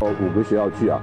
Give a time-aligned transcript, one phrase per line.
[0.00, 1.00] 哦，五个学校去啊，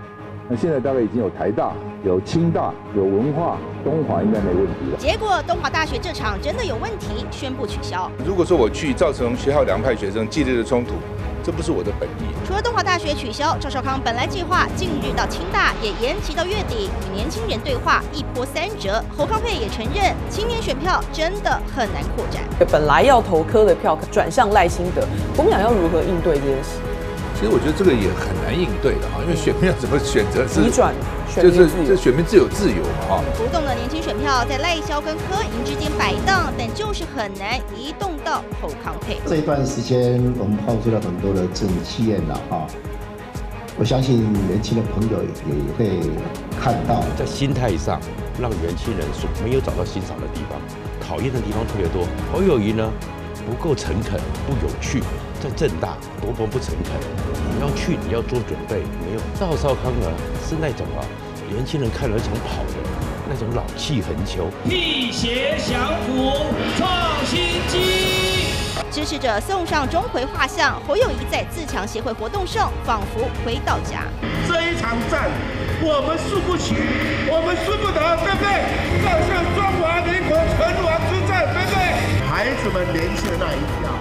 [0.49, 1.71] 那现在大概已经有台大、
[2.03, 4.97] 有清大、有文化，东华应该没问题了。
[4.97, 8.11] 结果东华大学这场真的有问题，宣布取消。
[8.25, 10.95] 如果说我去造成学校两派学生激烈的冲突，
[11.41, 12.35] 这不是我的本意。
[12.45, 19.01] 除了东华大学取消，赵少康本来计划近日到清大，也延期到月底与年轻人对话，一波三折。
[19.17, 22.43] 侯康佩也承认，青年选票真的很难扩展。
[22.69, 25.01] 本来要投科的票转向赖清德，
[25.33, 26.71] 国民党要如何应对这件事？
[27.41, 30.93] 其实我觉得这个也很难应对的哈，因为选民要怎么选择是急转，
[31.41, 33.23] 就是这选民自有自由嘛哈。
[33.33, 39.17] 浮动的年轻选票在赖萧跟柯银之间摆荡，但就是很难移动到侯康配。
[39.25, 42.67] 这一段时间我们抛出了很多的政气验了哈，
[43.75, 45.17] 我相信年轻的朋友
[45.49, 45.97] 也会
[46.61, 47.99] 看到，在心态上
[48.39, 50.61] 让年轻人所没有找到欣赏的地方，
[51.01, 52.05] 讨厌的地方特别多。
[52.31, 52.87] 侯友谊呢
[53.49, 55.01] 不够诚恳，不有趣。
[55.41, 56.93] 在正大多么不诚恳，
[57.53, 60.07] 你要去你要做准备，没有赵少康呢
[60.47, 61.03] 是那种啊
[61.49, 62.75] 年轻人看了想跑的
[63.29, 66.31] 那种老气横秋，辟邪降服
[66.77, 66.89] 创
[67.25, 68.47] 新机，
[68.89, 74.03] 支持者送上钟馗画像，侯友谊在自强协会活动上仿佛回到家。
[74.47, 75.29] 这一场战
[75.81, 76.75] 我们输不起，
[77.29, 78.47] 我们输不得，对不对？
[79.05, 81.77] 要像中华民国存亡之战，对不对？
[82.25, 83.91] 孩子们年轻的那一票。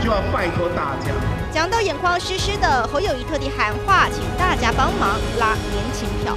[0.00, 1.12] 就要拜托大家。
[1.50, 6.36] 讲到眼眶湿湿的，侯友谊特地喊话，请大家帮忙拉年轻票。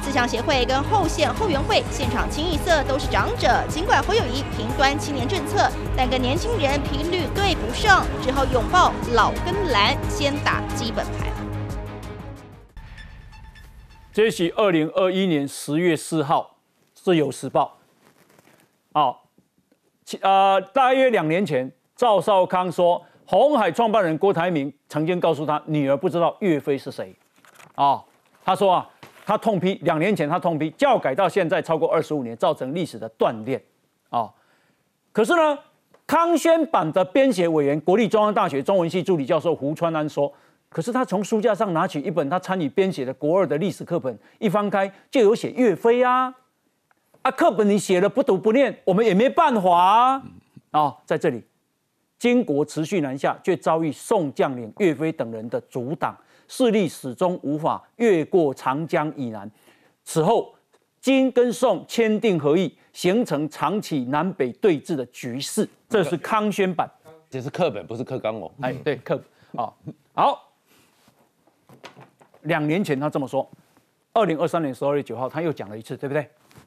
[0.00, 11.30] 自强协会跟后线后援会现场清一色都是长者，尽管侯友谊平端青年政策，但跟年轻人频率对不上，只好拥抱老跟蓝，先打基本牌。
[14.12, 16.56] 这是二零二一年十月四号，
[17.00, 17.78] 《自由时报》。
[18.98, 19.20] 好。
[20.20, 27.14] 呃，大约两年前，赵少康说，红海创办人郭台铭曾经告诉他，女儿不知道岳飞是谁。
[27.76, 28.02] 啊，
[28.44, 28.90] 他说啊，
[29.24, 33.64] 他痛批两年前他痛批教改到现在超过二十五年，造成历史的断裂。
[34.10, 34.28] 啊，
[35.12, 35.56] 可是呢，
[36.04, 40.32] 康轩版的编写委员、国立中央大学中文系助理教授胡川安说，
[40.70, 46.34] 可是他从书架上拿起一本他参与编写的国二的历史课本，一翻开就有写岳飞啊。
[47.22, 50.22] 啊，课本你写了不读不念，我们也没办法啊！
[50.72, 51.44] 啊，在这里，
[52.22, 56.16] 金国持续南下，却遭遇宋将领岳飞等人的阻挡，
[56.46, 59.50] 势力始终无法越过长江以南。
[60.04, 60.54] 此后，
[61.00, 65.68] 金跟宋签订和议，形成长期南北对峙的局势。
[65.88, 66.88] 这是康宣版，
[67.28, 68.48] 这是课本，不是课纲哦。
[68.60, 69.20] 哎，对，课
[69.52, 69.74] 本啊。
[70.14, 70.52] 好，
[72.42, 73.50] 两年前他这么说，
[74.12, 76.24] 二零二三年十二月九号他又讲了一次，对不对？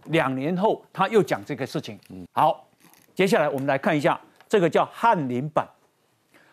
[0.08, 1.98] 两年后，他又讲这个事情。
[2.34, 2.68] 好，
[3.14, 5.68] 接下来我们来看一下这个叫翰林版。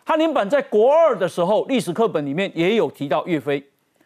[0.05, 3.65] 翰林版在国二的时候，历史课本里面也有提到岳飞。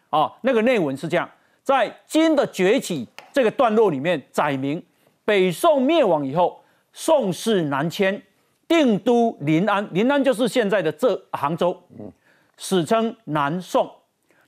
[0.09, 1.29] 啊，那个内文是这样：
[1.63, 4.81] 在金的崛起这个段落里面，载明
[5.25, 6.61] 北宋灭亡以后，
[6.93, 8.21] 宋室南迁，
[8.67, 9.87] 定都临安。
[9.91, 11.77] 临安就是现在的浙杭州。
[12.57, 13.89] 史称南宋。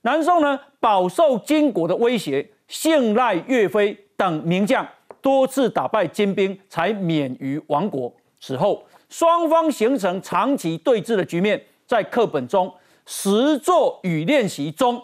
[0.02, 3.98] 南宋呢，饱受金国的威胁，信赖岳飞。
[4.16, 4.86] 等名将
[5.22, 8.14] 多次打败金兵，才免于亡国。
[8.40, 11.62] 此后，双方形成长期对峙的局面。
[11.86, 12.72] 在课本中，
[13.06, 15.02] 实作与练习中，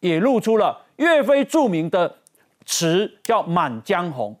[0.00, 2.16] 也露出了岳飞著名的
[2.64, 4.32] 词，叫《满江红》。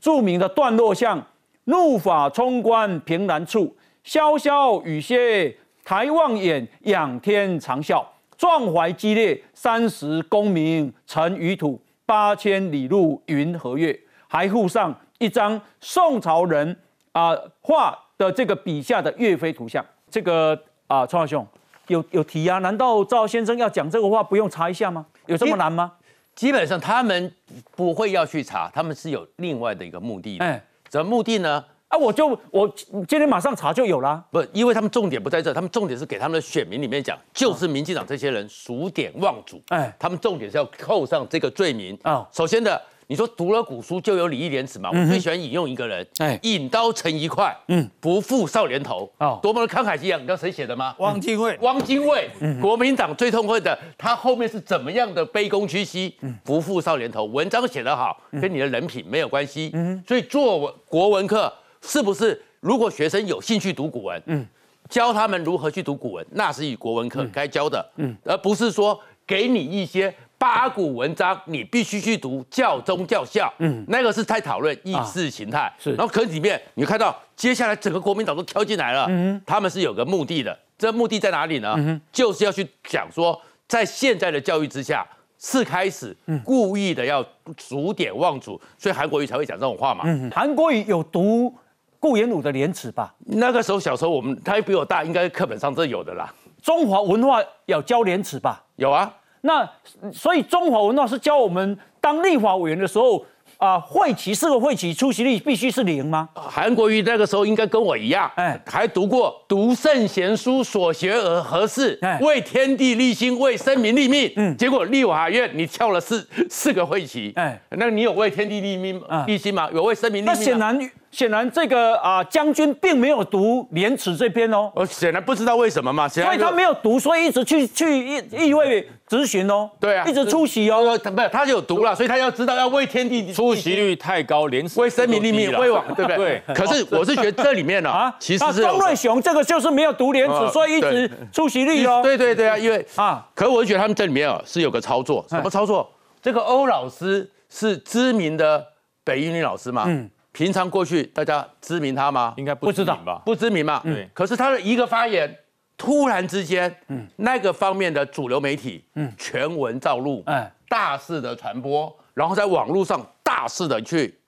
[0.00, 1.26] 著名的段落像
[1.64, 8.04] “怒发冲冠凭栏处，潇潇雨歇抬望眼，仰天长啸。
[8.38, 16.76] 壮怀激烈，三十功名尘与土。”八千里路云和月，还附上一张宋朝人
[17.12, 19.84] 啊画的这个笔下的岳飞图像。
[20.10, 21.46] 这个啊，川华兄
[21.86, 22.58] 有有提啊？
[22.58, 25.06] 难道赵先生要讲这个话不用查一下吗？
[25.26, 25.92] 有这么难吗？
[26.34, 27.32] 基本上他们
[27.74, 30.36] 不会要去查，他们是有另外的一个目的。
[30.38, 31.64] 哎，什么目的呢？
[31.88, 32.68] 啊，我就我
[33.08, 34.22] 今天马上查就有啦。
[34.30, 39.60] 不，因为他们重点不在这，他们重点是给他们的选民里面讲，就是民进党这些人数典忘祖。
[39.68, 42.26] 哎，他们重点是要扣上这个罪名啊。
[42.32, 42.80] 首先的，
[43.10, 44.88] 你说读了古书就有礼义廉耻嘛？
[44.88, 49.10] 我最喜欢引用一个人，哎，引刀成一块，嗯，不负少年头。
[49.18, 50.94] 哦，多么的慷慨激昂，你知道谁写的吗？
[51.00, 51.58] 汪精卫。
[51.60, 52.30] 汪精卫，
[52.60, 56.14] 国民党最痛恨的，他后面是怎么样的卑躬屈膝？
[56.44, 59.72] 不负少年头，文章写得好，跟你的人品没有关系。
[59.72, 61.52] 嗯，所以做国文课。
[61.82, 62.40] 是不是？
[62.60, 64.46] 如果学生有兴趣读古文，嗯，
[64.88, 75.90] 教他们如何去读古文，那是以国文课该教的，嗯，而不是说给你一些八股文章，你必须去读教宗教校，嗯，那个是在讨论意识形态，是。
[75.92, 81.74] 然后课里面你看到接下来整个国民党都跳进来了，嗯，他们是有个目的的，这目的在哪里呢？
[81.76, 83.38] 嗯就是要去讲说
[83.68, 85.06] 在现在的教育之下，
[85.38, 87.22] 是开始故意的要
[87.54, 90.04] 逐典忘祖，所以韩国瑜才会讲这种话嘛。
[90.06, 91.54] 嗯，韩国瑜有读
[91.98, 93.14] 顾炎武的《廉耻》吧？
[93.26, 96.32] 那个时候小时候我们他比我大，应该课本上这有的啦。
[96.62, 98.64] 中华文化要教廉耻吧？
[98.76, 99.14] 有啊。
[99.42, 99.68] 那
[100.12, 103.24] 所以中华文化是教我们当立法委员的时候。
[103.58, 106.26] 啊，会期四个会旗出席率必须是零吗？
[106.34, 111.98] 韩国瑜那个时候应该跟我一样，哎，还读过“读圣贤书，所学而何事？
[112.22, 119.68] 为天地立心，为生民立命。”嗯，结果立法院你跳了四四个会期，哎，那你有为天地立命立心吗？
[119.74, 120.34] 有为生民立命？
[120.34, 120.90] 那显然。
[121.10, 124.70] 显然，这个啊将军并没有读《廉耻》这篇哦。
[124.74, 129.68] 我显然不知道为什么嘛，所以他没有读，所以一直去去议议会咨询哦。
[129.80, 130.82] 对啊，一直出席哦。
[130.82, 133.32] 不是，他有读了，所以他要知道要为天地。
[133.32, 136.42] 出席率太高，廉耻为生民立命，为王对不对？
[136.46, 136.54] 对。
[136.54, 142.00] 可是我是觉得这里面呢，啊，其实是钟瑞雄这个就是没有读廉耻，所以一直出席率哦。
[142.04, 145.90] 对对对啊，因为啊，可是我觉得他们这里面啊是有个操作，什么操作？
[146.22, 148.64] 这个欧老师是知名的
[149.02, 149.84] 北一女老师嘛？
[149.86, 150.08] 嗯。
[150.32, 152.34] 平常过去大家知名他吗？
[152.36, 153.20] 应该不知道吧？
[153.24, 153.80] 不知名嘛。
[153.82, 154.08] 对。
[154.14, 155.36] 可是他的一个发言，
[155.76, 164.18] 突然之间，嗯，那个方面的主流媒体，嗯，全文照录，哎，大肆的传播，然后在网络上大肆的去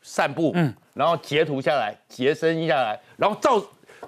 [0.00, 3.62] 散布，嗯，然后截图下来，截声音下来，然后赵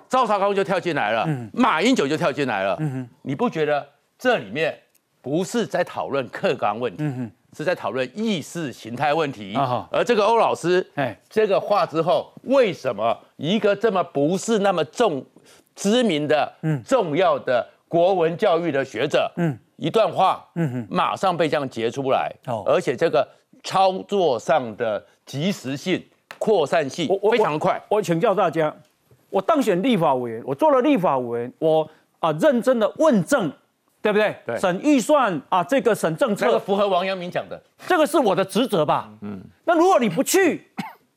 [0.08, 3.84] 赵少康就跳进来了，嗯，马英九就跳进来了，嗯哼，你不觉得
[4.18, 4.78] 这里面
[5.20, 7.02] 不是在讨论客观问题？
[7.02, 7.30] 嗯哼。
[7.54, 9.54] 是在讨论意识形态问题，
[9.90, 15.24] 而这个欧老师，哎，这个话之后，为什么一个这么不是那么重
[15.76, 16.52] 知名的、
[16.84, 23.26] 重要的国文教育的学者，嗯，一段话，嗯哼，马上被这样截出来，哦，而且这个
[23.62, 26.04] 操作上的及时性、
[26.38, 27.80] 扩散性非常快。
[27.88, 28.74] 我请教大家，
[29.30, 33.52] 我当选立法委员，我做了立法委员，我啊认真的问政。
[34.04, 34.60] 对不对？
[34.60, 39.08] 审预算啊，这个审政策，这个符合王阳明讲的，这个是我的职责吧？
[39.22, 40.70] 嗯，那如果你不去，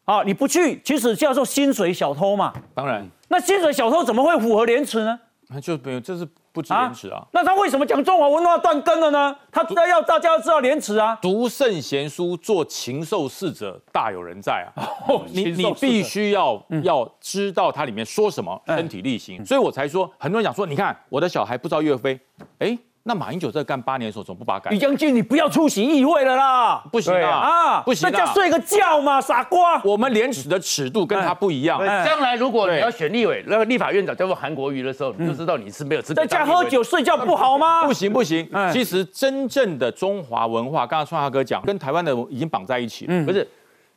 [0.06, 2.54] 啊，你不去，其实叫做薪水小偷嘛。
[2.74, 5.20] 当然，那薪水小偷怎么会符合廉耻呢？
[5.50, 6.26] 那就没有，这是。
[6.58, 7.24] 不知廉耻啊？
[7.32, 9.36] 那他为什么讲中华文化断根了呢？
[9.52, 11.16] 他要大家要知道廉耻啊！
[11.22, 14.90] 读圣贤书，做禽兽事者，大有人在啊！
[15.32, 19.46] 你你必须要要知道它里面说什么，身体力行。
[19.46, 22.20] 所以我才说，很多人讲说，你看我的小孩不知道岳飞，
[22.58, 22.76] 哎。
[23.08, 24.70] 那马英九在干八年的时候，怎么不把改？
[24.70, 26.84] 李将军，你不要出席议会了啦！
[26.92, 27.30] 不行啊！
[27.30, 28.10] 啊，不行！
[28.12, 29.82] 那叫睡个觉嘛，傻瓜！
[29.86, 31.80] 我们廉耻的尺度跟他不一样。
[32.06, 36.22] 将来如果你要选立委，那个立法院长叫做韩国瑜的时候，你就知道你是没有资格。
[36.22, 37.86] 在家喝酒睡觉不好吗？
[37.88, 38.46] 不行不行！
[38.74, 43.24] 其实真正的中华文化，刚刚川华哥讲，跟台湾的已经绑在一起了。
[43.24, 43.48] 不是，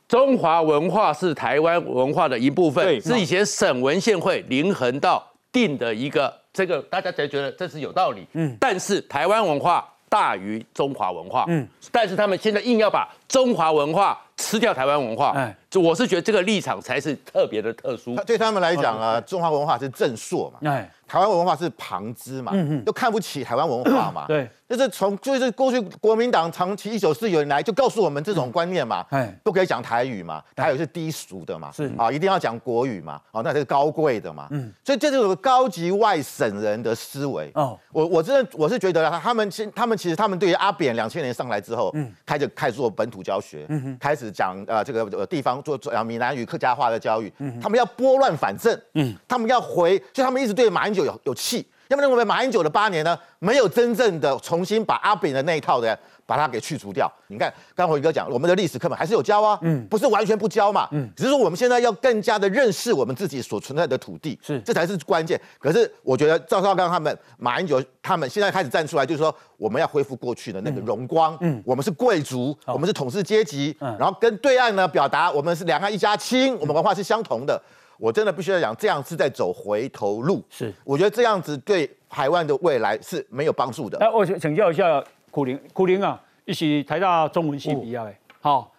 [0.06, 5.20] 中华文化是台湾文化的一部分，是以前省文献会林恒道
[5.50, 6.39] 定的一个。
[6.52, 15.32] 这个大家才觉得这是有道理，嗯，但是台湾文化大于中华文化，嗯，但是他们现在硬要把中华文化吃掉台湾文化，
[15.78, 18.16] 我是觉得这个立场才是特别的特殊。
[18.26, 20.90] 对他们来讲啊，中华文化是正朔嘛，哎。
[21.10, 22.52] 台湾文化是旁支嘛，
[22.86, 31.92] 又看不起台湾文化嘛，对，就是从就是过去国民党长期一九四九年来就告诉我们这种观念嘛，哎，不可以讲台语嘛，台语是低俗的嘛，是。
[31.98, 37.50] 啊，一定要讲国语嘛，哦，那是高贵的嘛，嗯，所以这就是高级外省人的思维。
[37.54, 51.00] 哦，我我真的我是觉得他们其他们其实他们对于阿扁两千年上来之后，嗯，开始开始做本土教学，嗯哼，开始讲呃这个呃地方做做闽南语客家话的教育，嗯，他们要拨乱反正，嗯，他们要回，所以他们一直对马英九。
[51.04, 55.98] 有有气，要么认为马英九的八年呢，没有真正的重新把阿扁的那一套的
[56.30, 57.10] 把它给去除掉。
[57.26, 65.40] 你看，刚回哥讲，我们的历史课本还是有教啊，嗯，不是完全不教嘛，嗯，只是说我们现在要更加的认识我们自己所存在的土地，是，这才是关键。
[65.58, 77.60] 可是我觉得赵少刚他们、马英九他们现在开始站出来，就是说我们要恢复过去的那个荣光，嗯，我们是贵族，我们是统治阶级，嗯，然后跟对岸呢表达我们是两岸一家亲，我们文化是相同的。
[77.98, 80.42] 我真的必须要讲，这样是在走回头路。
[80.48, 83.98] 是，我觉得这样子对台湾的未来是没有帮助的。
[83.98, 88.14] 哎，我请请教一下苦林，苦林啊，一起台大中文系毕业的。
[88.40, 88.72] 好，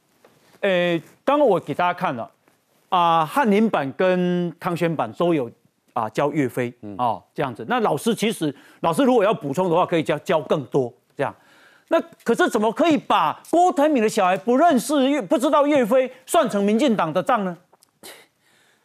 [0.60, 2.30] 呃，刚刚我给大家看了
[2.88, 5.50] 啊，翰林版跟汤宣版都有
[5.92, 7.64] 啊教岳飞啊这样子。
[7.68, 11.34] 那老师其实老师如果要补充的话，可以教教更多这样。
[11.88, 17.56] 那可是怎么可以把郭台铭的小孩不认识岳不知道岳飞算成民进党的账呢？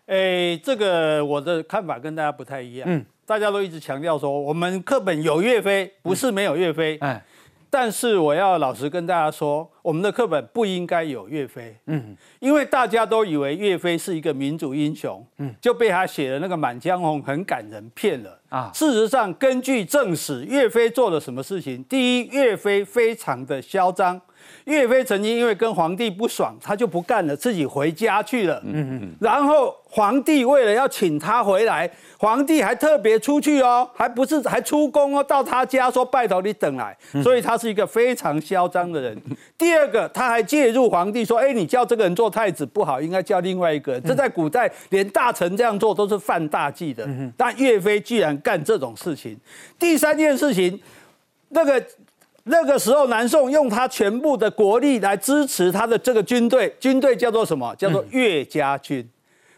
[0.07, 2.87] 诶，这个我的看法跟大家不太一样。
[2.89, 6.97] 嗯，大家都一直强调说，我们课本有岳飞，不是没有岳飞。
[7.01, 7.21] 哎，
[7.69, 18.71] 但是我要老实跟大家说，我们的课本不应该有岳飞，嗯，因为大家都以为岳飞是一个民族英雄，嗯，就被他写的那个《满江红》很感人骗了啊。
[18.73, 21.83] 事实上，根据正史，岳飞做了什么事情？
[21.83, 24.21] 第一，岳飞非常的嚣张。
[24.67, 28.61] 岳飞曾经因为跟皇帝不爽，他就不干了，自己回家去了。
[28.65, 29.15] 嗯嗯。
[29.21, 36.95] 然后皇帝为了要请他回来，皇帝还特别出去哦，还不是还出宫哦，到他家说拜托你等来。
[37.23, 39.17] 所以他是一个非常嚣张的人。
[39.57, 44.03] 第二个，他还介入皇帝说：“哎，你叫这个人做太子不好，应该叫另外一个。”人。
[44.03, 47.07] 这在古代连大臣这样做都是犯大忌的。
[47.37, 49.39] 但岳飞居然干这种事情。
[49.79, 50.77] 第三件事情，
[51.47, 51.81] 那个。
[52.47, 57.75] 那个时候，南宋用他全部的国力来支持他的这个军队，军队叫做什么？
[57.75, 59.07] 叫做岳家军。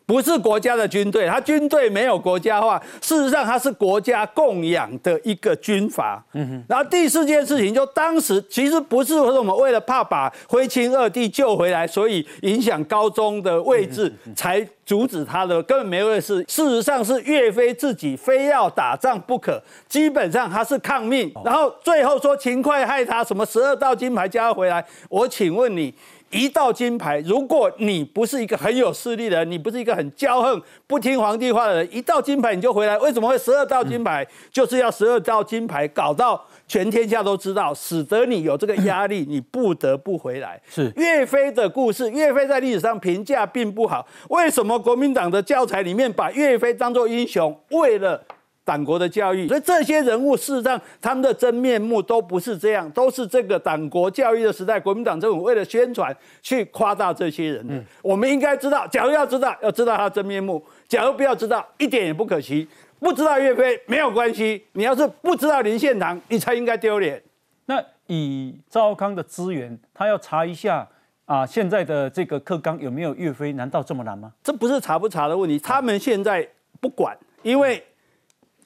[0.10, 6.20] 不是国家的军队，他军队没有国家化，事实上他是国家供养的一个军阀。
[6.34, 6.64] 嗯哼。
[6.68, 16.44] 然后第四件事情，就当时其实不是说我们为了怕把徽钦二帝救回来，所以影响高宗的位置才阻止他的，根本没有事。
[16.48, 24.84] 事实上是岳飞自己非要打仗不可，基本上他是抗命，然后最后说秦桧害他什么十二道金牌加回来。
[25.08, 25.94] 我请问你。
[26.32, 34.26] 一道金牌，如果你不是一个很有势力的人，你不是一个很骄横、不听皇帝话的人，一道金牌你就回来，为什么会十二道金牌？
[34.52, 40.62] 就是要十二道金牌搞到全天下都知道，使得你有这个压力，你不得不回来。
[40.70, 44.08] 是岳飞的故事，岳飞在历史上评价并不好。
[44.30, 47.58] 为什么国民党的教材里面把岳飞当做英雄？
[47.72, 48.24] 为了
[48.70, 57.66] 党国的教育，所以这些人物事实上他们的真面目都不是这样，都是这个党国教育的时代，国民党政府为了宣传去夸大这些人。
[57.68, 62.68] 嗯，我们应该知道，假如要知道，要知道他真面目；假如不要知道，一点也不可惜。
[63.00, 67.20] 不知道岳飞没有关系，你要是不知道林献堂，你才应该丢脸。
[67.66, 70.88] 那以赵康的资源，他要查一下
[71.26, 73.52] 啊，现在的这个课纲有没有岳飞？
[73.54, 74.32] 难道这么难吗？
[74.44, 76.48] 这不是查不查的问题，他们现在
[76.80, 77.84] 不管，因为。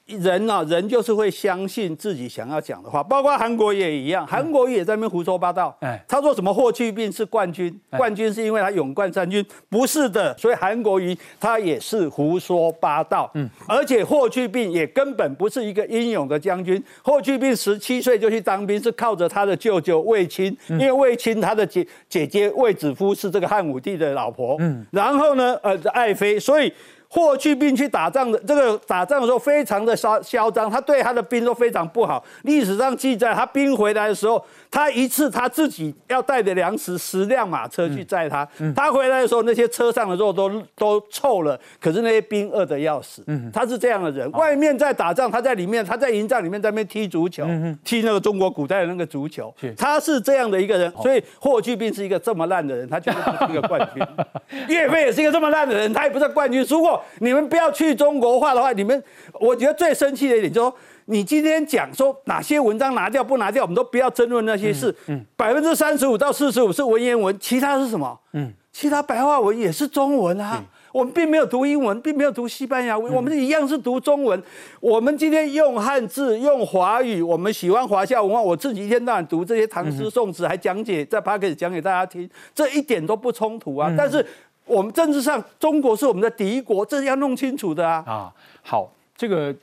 [0.06, 5.74] 人啊，人就是会相信自己想要讲的话，包括韩国也一样，韩国也在那边胡说八道。
[5.80, 13.30] 哎，他说什么霍去病是冠军，冠军是因为他勇冠三军，不是的，所以韩国瑜他也是胡说八道。
[13.32, 24.56] 嗯，而且霍去病也根本不是一个英勇的将军，霍去病十七岁就去当兵，是靠着他的舅舅卫青，因为卫青他的姐姐姐卫子夫是这个汉武帝的老婆。
[24.58, 26.70] 嗯，然后呢，呃，爱妃，所以。
[27.14, 32.20] 霍去病去打仗的这个打仗的时候非常的嚣嚣张，他对他的兵都非常不好。
[32.42, 34.44] 历史上记载，他兵回来的时候。
[34.74, 43.24] 他一次他自己要带的粮食十辆马车去载他，他回来的时候那些车上的肉都都臭了，可是那些兵饿得要死。
[43.52, 47.46] 他是这样的人，外面在打仗，他在里面，他在营帐里面在那边踢足球，
[47.84, 49.54] 踢那个中国古代的那个足球。
[49.76, 54.04] 他是这样的一个人，所以霍去病是一个这么烂的人，他绝对不是一个冠军。
[54.66, 56.66] 岳飞也是一个这么烂的人，他也不是冠军。
[56.68, 59.00] 如果你们不要去中国化的话，你们
[59.34, 60.76] 我觉得最生气的一点就是说。
[61.06, 64.94] 你今天讲说哪些文章拿掉不拿掉，我们都不要争论那些事。
[65.06, 68.18] 嗯，百分之三十五到四十五是文言文，其他是什么？
[68.32, 70.64] 嗯，其他白话文也是中文啊。
[70.92, 74.40] 我们并没有读英文，并没有读西班牙文，我们一样是读中文。
[74.78, 78.40] 我们今天用汉字，用华语，我们喜欢华夏文化。
[78.40, 83.92] 我自己一天到晚读这些唐诗宋词，还讲解在 p a r k 讲给大家听，这一点都不冲突啊。
[83.98, 84.24] 但是
[84.64, 88.04] 我们政治上，中国是我们的敌国，这是要弄清楚的啊。
[88.06, 88.32] 啊，
[88.62, 89.54] 好，这个。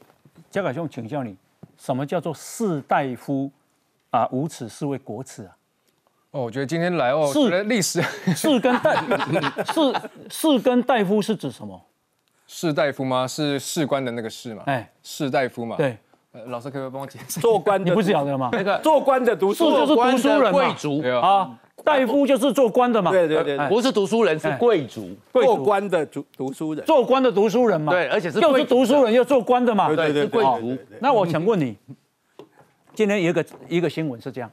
[0.52, 1.34] 嘉凯兄，请教你，
[1.78, 3.50] 什么叫做士大夫
[4.10, 4.28] 啊？
[4.34, 5.56] 无耻是为国耻啊！
[6.32, 8.02] 哦，我觉得今天来哦，是历史
[8.36, 8.94] 士跟大
[9.72, 11.82] 士士跟大夫是指什么？
[12.48, 13.26] 士大夫吗？
[13.26, 14.64] 是士官的那个士嘛？
[14.66, 15.78] 哎，士大夫嘛？
[15.78, 15.98] 对，
[16.48, 17.40] 老师可不可以帮我解释？
[17.40, 18.50] 做官，你不是晓得吗？
[18.52, 21.58] 那个做官的读书就是读书人贵族啊。
[21.84, 30.78] 大夫就是做官的嘛，对对对，不是读书人，是贵族，做官的读读书人，做官的读书人嘛，对，而且是又是读书人又做官的嘛，对对对，贵族。
[31.00, 31.76] 那我想问你，
[32.94, 34.52] 今天一个一个新闻是这样：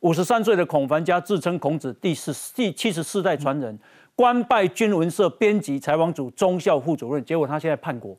[0.00, 3.78] 五十三岁的孔繁家自称孔子第四第七十四代传人，
[4.16, 8.16] 官拜军文社编辑采访组中校副主任，结果他现在叛国，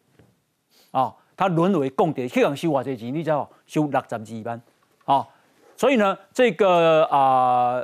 [0.92, 4.62] 啊，他沦为共谍，去港修瓦这钱，你知道修六十二班，
[5.06, 5.27] 啊，
[5.75, 7.84] 所以呢，这个啊。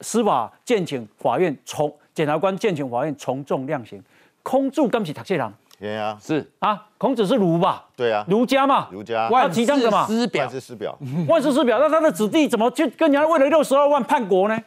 [0.00, 4.02] 司法建请法院从检察官建请法院从重量刑，
[4.42, 5.52] 空注刚起塔谢郎。
[5.80, 7.84] 对啊，是啊，孔子是儒吧？
[7.94, 11.78] 对啊，儒家嘛，儒家万提倡的嘛，万世师表，万世师表。
[11.78, 14.58] 那他的子弟怎么去跟人家为了六十二万叛国呢？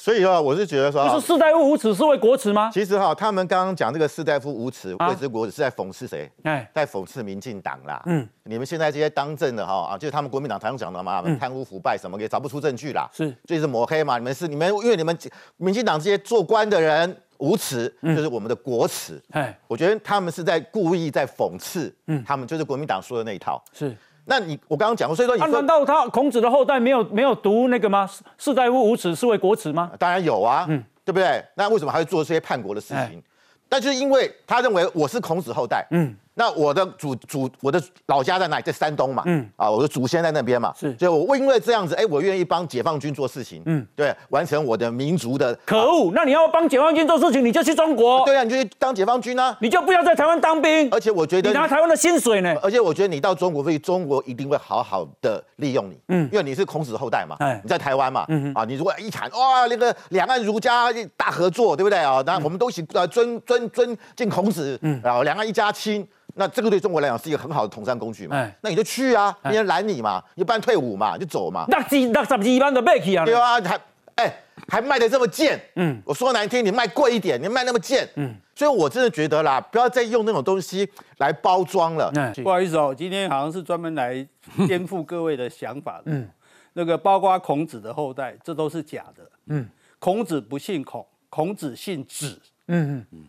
[0.00, 2.70] 所以啊，我是觉得说，不是士大夫无耻是为国耻吗？
[2.72, 6.30] 其实哈，他们刚刚讲这个士大夫无耻为之国耻，是在讽刺谁？
[6.44, 8.00] 哎，在讽刺民进党啦。
[8.06, 13.10] 嗯，你们现在这些当政的哈啊，就是他们国民党常讲的嘛，贪污腐败什么也找不出证据啦。
[13.12, 14.18] 是，就是抹黑嘛。
[14.18, 15.18] 你们是你们，因为你们
[15.56, 19.20] 民进党这些做官的人无耻，就是我们的国耻。
[19.32, 23.60] 哎，我觉得他们是在故意在讽刺，嗯，他们就是国民党说的那一套。
[23.72, 23.92] 是。
[24.28, 28.08] 那你我刚刚讲过，所以说你难道他孔子的后代没有没有读那个吗？
[28.36, 29.90] 士大夫无耻是为国耻吗？
[29.98, 31.42] 当然有啊，嗯，对不对？
[31.54, 33.22] 那为什么还会做这些叛国的事情？
[33.70, 36.14] 但就是因为他认为我是孔子后代，嗯。
[36.38, 38.62] 那我的祖祖我的老家在哪里？
[38.62, 45.52] 在山东嘛，嗯啊，我的祖先在那边嘛，是，所以我因为这样子，哎，我愿意帮解放军做事情，嗯，对，完成我的民族的。
[45.66, 50.88] 可恶，那你要帮解放军做事情，你就去中国，对啊，你就去当解放军啊，你就不要在台湾当兵。
[50.92, 62.22] 而且我觉得你拿台湾的薪水呢，而且我觉得你到中国去，中国一定会好好的利用你，嗯，因为你是孔子后代嘛，哎，你在台湾嘛，嗯啊，你如果一谈哇，那个两岸儒家大合作，对不对啊？
[62.24, 66.06] 那我们都一起呃尊尊尊敬孔子，嗯，然后两岸一家亲。
[66.38, 68.48] 那这个对中国来讲是一个很好的统战工具嘛？
[68.60, 71.64] 那你就去啊，别人拦你嘛，你不然退伍嘛，你就走嘛。
[71.68, 73.24] 那几那十几万的卖去啊？
[73.24, 73.80] 对啊，还
[74.14, 74.32] 哎
[74.68, 82.12] 还卖的这么贱，嗯，我说难听，你卖贵一点，你卖那么贱，嗯，所以我真的觉得啦，不要再用那种东西来包装了。
[82.42, 84.26] 不好意思哦，今天好像是专门来
[84.66, 86.04] 颠覆各位的想法的。
[86.06, 86.28] 嗯，
[86.74, 89.28] 那个包括孔子的后代，这都是假的。
[89.46, 89.68] 嗯，
[89.98, 92.40] 孔子不姓孔，孔子姓子。
[92.68, 93.24] 嗯嗯嗯。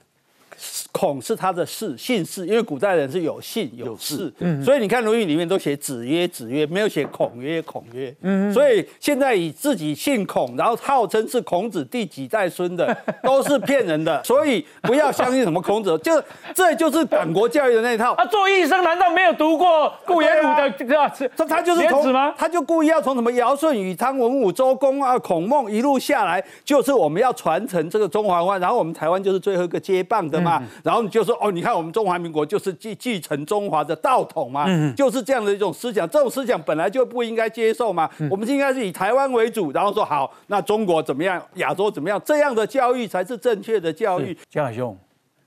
[0.92, 4.32] 孔是他的氏姓氏，因为古代人是有姓有氏，
[4.64, 8.14] 所以你看《论语》里面都写子曰子曰，没有写孔曰孔曰。
[8.22, 14.22] 嗯，所以现在以自己姓孔，然后号称是孔子第几代孙的， 都是骗人的。
[14.24, 16.22] 所以不要相信什么孔子，就
[16.54, 18.16] 这就是党国教育的那一套。
[18.16, 21.14] 他做医生难道没有读过顾炎武的对吧？
[21.38, 22.34] 他他就是从吗？
[22.38, 30.49] 他就故意要从什么尧舜禹汤文武周公啊孔孟一路下来，就是我们要传承这个中华文化，然后我们台湾就是最后一个接棒的嘛。
[30.84, 38.10] 然后你就说哦，你看我们中华民国就是继继承中华的道统嘛，就是这样的一种思想，这种思想本来就不应该接受嘛。
[38.30, 44.38] 我们应该是以台湾为主，然后说好，那中国怎么样，亚洲怎么样，这样的教育才是正确的教育。
[44.50, 44.98] 江海兄，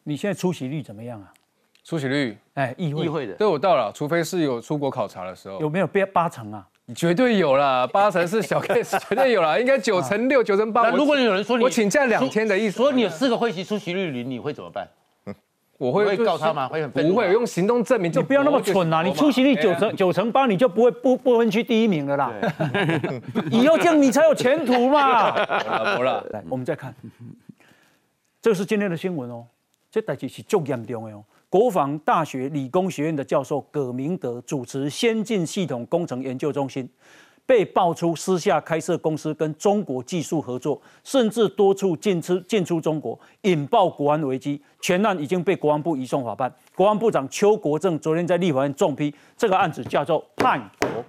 [0.05, 1.33] 你现在出席率怎么样啊？
[1.85, 6.65] 出席率，哎，议会议会的，对我到了，除非是有出国考察的时候，有没有八八成啊？
[6.95, 10.91] 绝对有了， 八成是小 case，绝对有了， 应该九成六、九成八。
[10.91, 14.89] 那如果有人说你我请假两天的意思，说你有四个会席出席率零，你会怎么办？
[15.79, 16.69] 我会告他吗？
[16.69, 18.13] 会很不会用行动证明？
[18.13, 19.03] 就不要那么蠢啦！
[19.03, 22.33] 你出席率九成九成八，你就不会不不分区第一名了啦。
[23.51, 25.33] 以后这样你才有前途嘛。
[25.33, 26.95] 好了，来，我们再看，
[28.41, 29.45] 这是今天的新闻哦。
[29.91, 31.25] 这代志是重严重的哦。
[31.53, 36.89] 国防大学理工学院的教授葛明德主持先进系统工程研究中心。
[37.45, 44.63] 被爆出私下开设公司跟中国技术合作，甚至多处进出进出中国，引爆国安危机。
[44.81, 46.51] 全案已经被国安部移送法办。
[46.75, 51.05] 国安部长邱国正昨天在立法院重批这个案子，叫做叛国。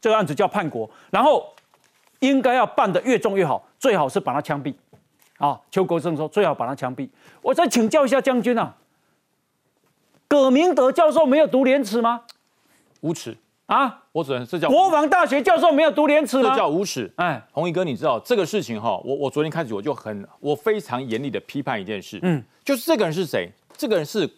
[0.00, 1.46] 这个案子叫叛国，然后
[2.18, 4.74] 应该要办得越重越好，最好是把他枪毙。
[5.38, 7.08] 啊，邱国正说最好把他枪毙。
[7.40, 8.74] 我再请教一下将军啊，
[10.30, 12.20] 葛明德教授没有读廉耻吗？
[13.00, 13.36] 无耻。
[13.66, 16.50] 啊，我只能这叫国防大学教授没有读廉耻吗？
[16.50, 17.12] 这叫无耻。
[17.16, 18.90] 哎，红衣哥，你知道这个事情哈？
[19.04, 23.50] 我我昨天开始我就很我非常严厉的批判一件事，嗯，就是这个人是谁？
[23.76, 24.28] 这个人是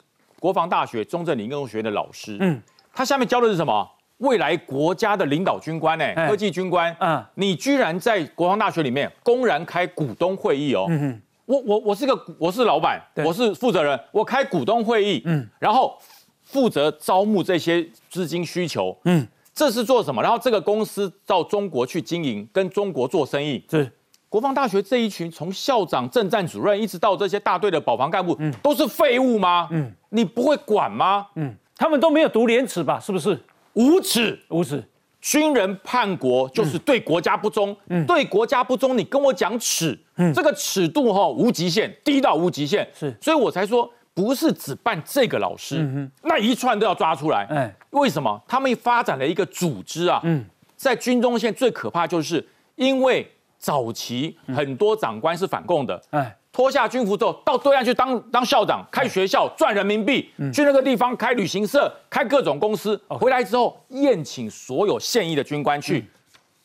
[0.40, 2.62] 国防大学中正理工学院的老师，嗯，
[2.94, 3.86] 他下面教的是什么？
[4.18, 6.14] 未来国家的领导军官呢？
[6.26, 10.86] 科技军官，嗯，你居然在国防大学里面公然开股东会议哦？
[10.88, 15.98] 嗯我我我是个我是老板，我是负责人，我开股东会议，嗯，然后。
[16.44, 20.20] 负责招募这些资金需求，嗯，这是做什么？
[20.20, 23.64] 然后这个公司到中国去经营，跟中国做生意。
[23.70, 23.90] 是
[24.28, 29.66] 国防大学这一群，从校长、政战主任，一直到这些大队的保防干部，嗯，都是废物吗？
[29.70, 31.26] 嗯，你不会管吗？
[31.36, 33.00] 嗯，他们都没有读廉耻吧？
[33.00, 33.40] 是不是
[33.72, 34.38] 无耻？
[34.50, 34.84] 无耻！
[35.22, 43.90] 军人叛国就是对国家不忠，嗯，对国家不忠，你跟我讲尺，嗯，这个尺度哈无极限，低到无极限，是，所以我才说。
[44.14, 45.78] 不是只办这个老师，
[46.24, 47.46] 那一串都要抓出来。
[47.48, 48.38] 哎，为什么？
[48.46, 50.20] 他们发展了一个组织啊。
[50.24, 50.44] 嗯，
[50.76, 53.26] 在军中现在最可怕就是因为
[53.58, 55.98] 早期很多长官是反共的。
[56.10, 63.00] 哎，脱下军服之后到对岸去当当校长，开学校赚人民币，去那个地方开旅行社，开各种公司。
[63.08, 66.04] 回来之后宴请所有现役的军官去。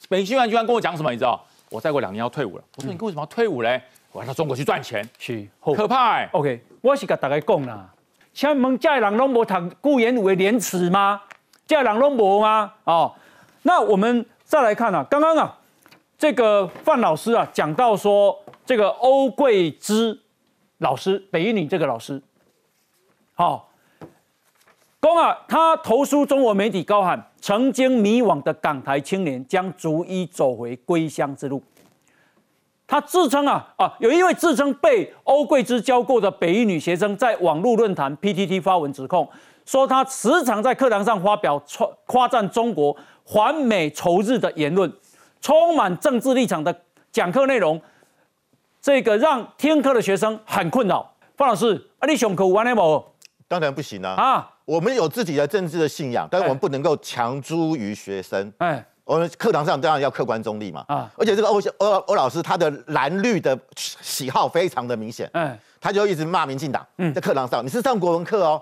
[0.09, 1.09] 北新官军官跟我讲什么？
[1.11, 1.41] 你知道？
[1.69, 2.63] 我再过两年要退伍了。
[2.75, 3.81] 我说你为什么要退伍嘞？
[4.11, 5.07] 我要到中国去赚钱。
[5.17, 6.29] 是，可怕哎。
[6.33, 6.61] OK。
[6.81, 7.89] 我是甲大家讲啦，
[8.33, 11.21] 请问这人拢无读顾炎武的廉耻吗？
[11.65, 12.71] 这人拢无吗？
[12.83, 13.13] 哦，
[13.63, 15.57] 那我们再来看啊，刚刚啊，
[16.17, 18.37] 这个范老师啊讲到说，
[18.67, 20.19] 这个欧桂芝
[20.79, 22.21] 老师，北一女这个老师，
[23.33, 23.69] 好，
[24.99, 31.63] 公啊，他投书中国媒体高喊，曾经迷惘的港台青年将逐一走回归乡之路。
[32.85, 39.29] 他自称啊啊，有一位自称被欧桂芝教过的北一女学生，在网络论坛 PTT 发文指控，
[39.65, 44.91] 说他时常在课堂上发表夸夸赞中国环美仇日的言论，
[45.39, 46.81] 充满政治立场的
[47.13, 47.81] 讲课内容，
[48.81, 51.13] 这个让听课的学生很困扰。
[51.35, 53.03] 方老师，啊，你上课玩的不？
[53.47, 54.11] 当然不行啊！
[54.11, 58.51] 啊，我们有自己的政治的信仰，但是我们不能够强租于学生。
[58.59, 58.85] 哎。
[59.07, 68.61] 我们课堂上当然要客观中立嘛，啊，而且这个欧欧欧老师他的蓝绿的喜好非常的明显，嗯，他就一直骂民进党，嗯，在课堂上，你是上国文课哦，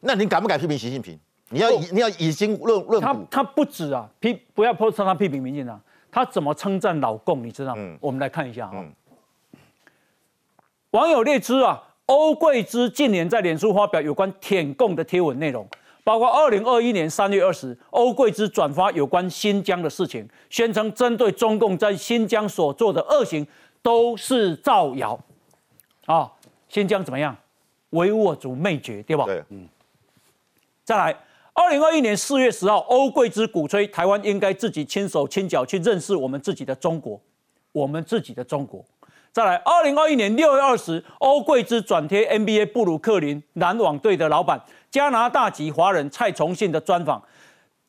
[0.00, 1.18] 那你敢不敢批评习近平？
[1.48, 5.80] 你要你要以经论论他他不止啊，批不要说他批评民进党，
[6.12, 7.42] 他怎么称赞老共？
[7.42, 7.72] 你知道？
[7.78, 8.84] 嗯，我们来看一下哈，
[10.90, 15.66] 网友列知啊，欧桂芝近年在脸书发表有关舔共的贴文内容。
[16.04, 23.44] 包括二零二一年三月二十，欧桂芝转发有关新疆的事情，宣称针对中共在新疆所做的恶行
[23.82, 25.18] 都是造谣。
[26.04, 26.30] 啊，
[26.68, 27.36] 新疆怎么样？
[27.90, 29.24] 维吾尔族灭绝，对吧？
[29.24, 29.68] 对，嗯。
[30.84, 31.16] 再来，
[31.52, 37.20] 二零二一年四月十号，欧桂芝鼓吹台湾应该自己亲手亲脚去认识我们自己的中国，
[37.72, 38.84] 我们自己的中国。
[39.36, 44.58] 再来，二零二一年六月二十，欧桂芝转贴 NBA 布鲁克林篮网队的老板。
[44.90, 47.22] 加拿大籍华人蔡崇信的专访，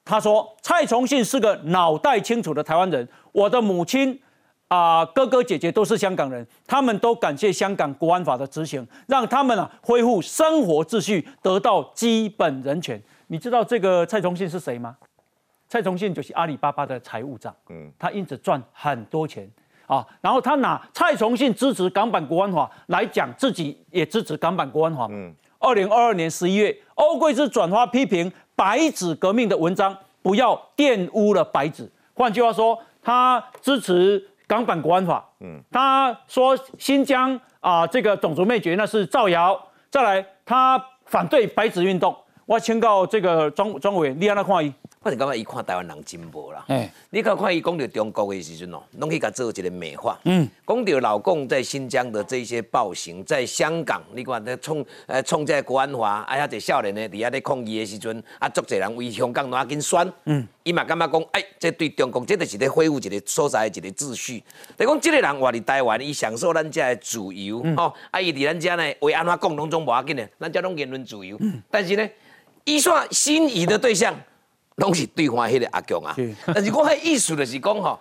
[0.04, 3.08] 他说：“蔡崇信是个脑袋清楚的台湾人。
[3.32, 4.20] 我的母亲
[4.68, 13.02] 啊，哥哥姐姐都是香港人，他们都感谢香港国安法的执行，让他们啊恢复生活秩序，得到基本人权。
[13.28, 14.98] 你知道这个蔡崇信是谁吗？
[15.70, 19.50] 蔡崇信就是阿里巴巴的财务长，嗯，他因此赚很多钱
[19.88, 20.06] 啊。
[20.22, 31.92] 然后他拿蔡崇信支持港版国安法来讲，自己也支持港版国安法，嗯。”二零二二年十一月，欧桂芝转发批评白纸革命的文章，不要玷污了白纸。
[32.14, 35.28] 换句话说，他支持港版国安法。
[35.40, 39.60] 嗯，他说新疆啊，这个种族灭绝那是造谣。
[39.90, 42.16] 再来，他反对白纸运动。
[42.46, 44.72] 我请告这个庄庄委，你安那看伊？
[45.08, 46.66] 我是感觉伊看台湾人真无啦。
[46.68, 50.20] 哎，你看看伊讲到中国的时阵哦，拢去甲做一个美化。
[50.26, 60.12] 嗯，讲到老共在新疆的这些暴行，在香港，你看在创呃创这国安法，啊遐侪少年呢，伫遐咧抗议的时阵，啊足侪人为香港拿紧选。
[60.26, 64.44] 嗯，伊嘛感觉讲，哎，这对中国，这就是咧恢复一个所在的一个秩序。
[64.76, 71.38] 等于讲，即个人活伫台湾，伊享受咱家的自由，吼，啊伊伫咱家呢，为安怎讲拢总无要紧的，咱家拢言论自由。
[71.40, 72.06] 嗯，但是呢，
[72.66, 74.14] 伊算心仪的对象。
[74.78, 76.16] 拢是对方迄个阿强啊，
[76.54, 78.00] 但是我迄意思就是讲吼，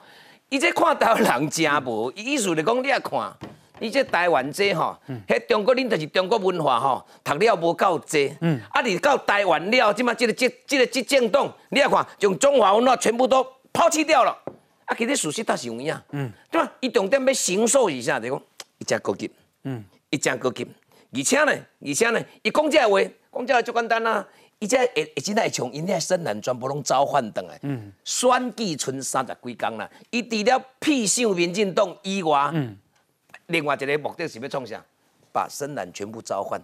[0.51, 3.33] 伊这看台湾人真无，伊意思就讲你啊看，
[3.81, 8.37] 你这台湾这吼，迄中国恁就是中国文化吼，读了无够济，
[8.71, 14.37] 啊你到台湾了，即马即个即即个执政党，你啊看，将中华文化全部都抛弃掉了，
[14.85, 15.99] 啊其实事实倒是有影，
[16.51, 16.71] 对吧？
[16.81, 18.43] 伊重点要形塑一下，就讲
[18.79, 19.31] 伊真高级，
[19.65, 20.67] 嗯，伊真高级，
[21.15, 21.53] 而且呢，
[21.87, 23.01] 而且呢，伊讲这话，
[23.33, 24.27] 讲这话就简单啦。
[24.59, 27.61] 伊这会会真来从因遐深蓝全部拢召唤倒来，
[28.05, 29.91] 选举剩三十几天啦。
[30.11, 32.53] 伊除了屁秀民进党以外，
[33.47, 34.83] 另外一个目的是要创啥？
[35.33, 36.59] 把深蓝全部召唤。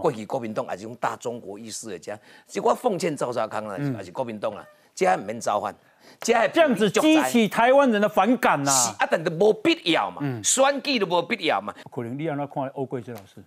[0.00, 2.18] 过去国民党也是用大中国意识的这，
[2.48, 5.74] 是我奉劝赵少康啦，也是国民党啦，这唔免召唤，
[6.20, 8.72] 这这样子激起台湾人的反感呐。
[8.98, 11.74] 啊，但都无必要嘛，选举都无必要嘛。
[11.90, 13.44] 可能你安那看欧贵芝老师？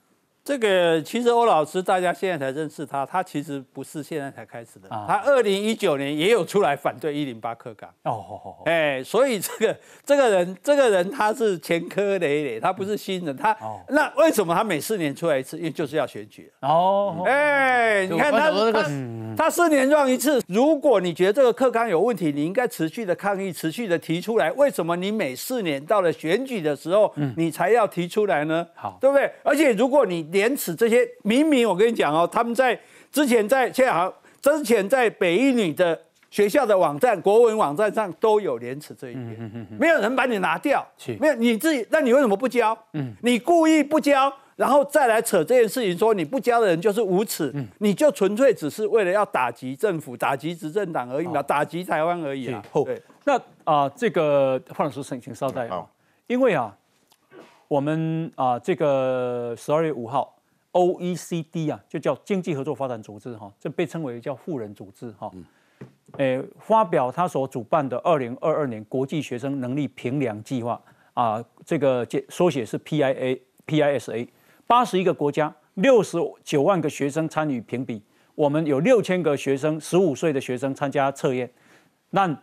[0.50, 4.90] 这个其实欧老师，大家现在才认识他，他其实不是现在才开始的。
[4.90, 7.88] 他二零一九年也有出来反对一零八课纲。
[8.06, 13.38] 哦，哎，所以这个这个人，这个人他是前科累累，他不是新人。
[13.38, 13.56] 他
[13.90, 15.56] 那为什么他每四年出来一次？
[15.56, 16.52] 因为就是要选举。
[16.62, 18.90] 哦，哎，你看他他
[19.38, 20.42] 他四年让一次。
[20.48, 24.52] 如果你觉得这个课纲有问题，你应该持续的抗议，持续的提出来。
[24.54, 28.66] 为什么你每四年到了选举的时候，你才要提出来呢？
[28.74, 29.32] 好，对不对？
[29.44, 32.80] 而且如果你廉耻这些明明我跟你讲哦，他们在
[33.12, 36.00] 之前在现在好像之前在北一女的
[36.30, 40.88] 学校的网站国文网站上都有廉耻这一点，没有人把你拿掉，
[41.20, 42.78] 没有你自己，那你为什么不交？
[42.94, 52.64] 嗯，你故意不交，然后再来扯这件事情，说你不交的人就是无耻，你就纯粹只是为了要打击政府、打击执政党而已嘛，打击台湾而已啊。
[52.86, 55.86] 对，那啊，这个范老师，请请稍待啊，
[56.28, 56.74] 因为啊。
[57.70, 60.36] 我们啊，这个十二月五号
[60.72, 65.32] ，O E C D 啊，就叫经济合作发展组织哈，这被称为叫富人组织哈。
[66.18, 70.82] 诶发表他所主办的二零二二年国际学生能力评量计划
[71.14, 74.28] 啊，这个简缩写是 PIA PISA，
[74.66, 78.02] 八十一个国家，六十九万个学生参与评比，
[78.34, 81.48] 我们有六千个学生，十五岁的学生参加测验，
[82.10, 82.36] 那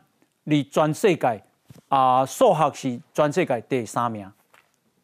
[0.44, 1.42] 你全世界
[1.88, 4.30] 啊，数学是全世界第三名，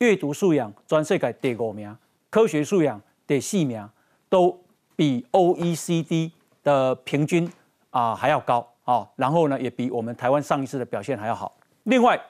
[0.02, 1.96] 阅读素养全世界第五名，
[2.28, 3.88] 科学素养第四名，
[4.28, 4.60] 都
[4.96, 6.32] 比 OECD
[6.64, 7.48] 的平均。
[7.90, 11.54] 啊，还要高啊，然后呢，也比我们台湾上一次的表现还要好。
[11.84, 12.20] 另外，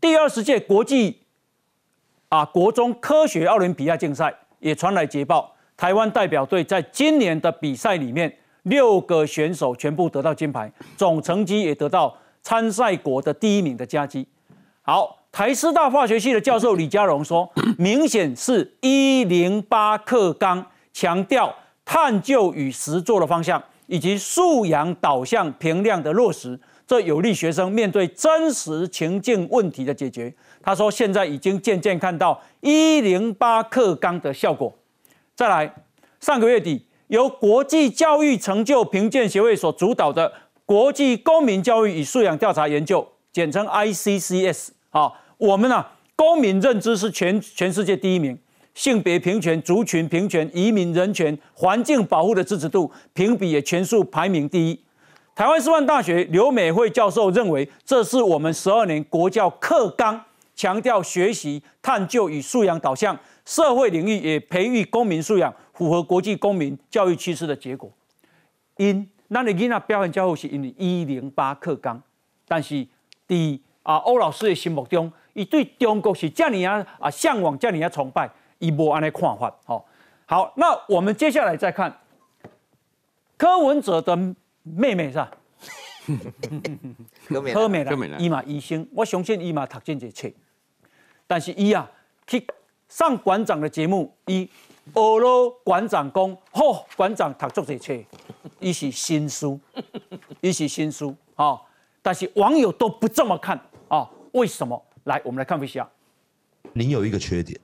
[0.00, 1.20] 第二十届国际
[2.30, 14.26] 啊国中科学奥林匹亚竞赛也传来捷报，台湾代表队在今年的比赛里面，六个选手全部得到金牌，总成绩也得到参赛国的第一名的佳绩。
[14.82, 21.52] 好，台师大化学系的教授李家荣说， 明显是一零八课纲强调
[21.84, 23.60] 探究与实作的方向。
[23.88, 30.32] 以及素养导向评量的落实，这有利学生面对真实情境问题的解决。
[30.62, 34.72] 他说，现在已经渐渐看到一零八课纲的效果。
[35.34, 35.74] 再来，
[36.20, 40.32] 上个月底，由国际教育成就评鉴协会所主导的
[40.64, 44.68] 国际公民教育与素养调查研究，简称 ICCS。
[44.90, 48.38] 啊，我们呢，公民认知是全全世界第一名。
[48.74, 54.80] 性别平权、族群平权、移民人权、环境保护的支持度评比也全数排名第一。
[55.34, 60.24] 台湾师范大学刘美惠教授认为，这是我们十二年国教课纲
[60.54, 67.90] 强调学习、探究与素养导向，社会领域也培育公民素养，符合国际公民教育趋势的结果。
[68.76, 72.00] 因那你囡仔表现较好，是因为一零八课纲，
[72.46, 72.86] 但是
[73.28, 78.30] 伫啊欧老师的心目中，伊对中国是这样啊啊向往，这样啊崇拜。
[78.58, 79.84] 伊无安尼看法，好，
[80.24, 81.92] 好，那我们接下来再看
[83.36, 84.16] 柯文哲的
[84.62, 85.30] 妹妹是吧？
[87.52, 90.30] 柯美兰，伊嘛医生，我相信伊嘛读这些册，
[91.26, 91.90] 但是伊啊
[92.24, 92.46] 去
[92.88, 94.48] 上馆长的节目，伊
[94.94, 97.92] 学了馆长讲，吼，馆长读足这册，
[98.60, 99.58] 伊是新书，
[100.40, 101.60] 伊是新书，啊，
[102.00, 104.80] 但是网友都不这么看啊，为什么？
[105.04, 105.88] 来，我们来看一下，
[106.72, 107.58] 您有一个缺点。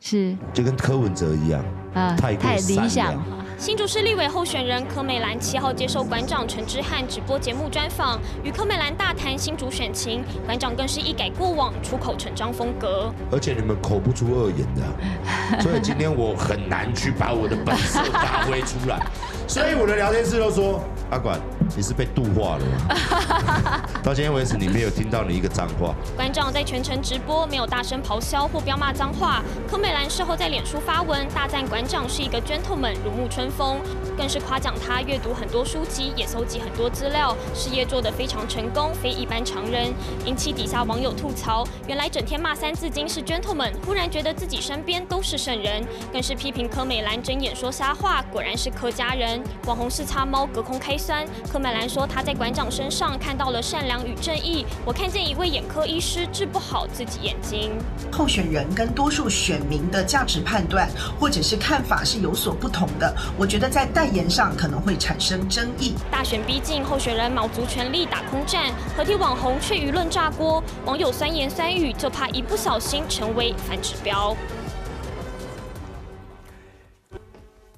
[0.00, 3.22] 是，就跟柯文哲一样，啊，太理想。
[3.58, 13.12] 新竹市立委候选人柯美兰七号接受馆长陈之汉直播节目专访，与柯美兰大谈新竹选情，馆长更是一改过往出口成章风格。
[13.32, 14.82] 而且你们口不出恶言的，
[15.60, 19.04] 所以今天我很难去把我的本色发挥出来。
[19.48, 21.40] 所以我的聊天室都说，阿管，
[21.74, 23.90] 你是被度化了。
[24.04, 25.94] 到今天为止，你没有听到你一个脏话。
[26.14, 29.42] 馆长在全程直播没有大声咆哮或飙骂脏话。
[29.68, 33.78] 柯美兰事后在脸书发文大赞馆长是一个 gentleman，如沐春风，
[34.16, 39.92] 更是夸奖他阅读很多书籍，也搜集很多资料，事业做得非常成功，非一般常人。
[40.24, 49.42] 引起底下网友吐槽，原来整天骂三字经是 gentleman，忽然觉得自己身边都是圣人，更是批评柯美兰睁眼说瞎话，果然是柯家人。
[49.66, 54.64] 网红是擦猫隔空开酸，柯美兰说她在馆长身上看到了善良与正义。
[54.84, 57.72] 我看见一位眼科医师治不好自己眼睛。
[58.10, 65.94] 候选人跟多数选民的价值判断或者是看法是有所不同的，我觉得在代言上可能会产生争议。
[66.10, 74.36] 大选逼近，候选人卯足全力打空战，合体网红却舆论炸锅，网友酸言酸语，就怕一不小心成为反指标。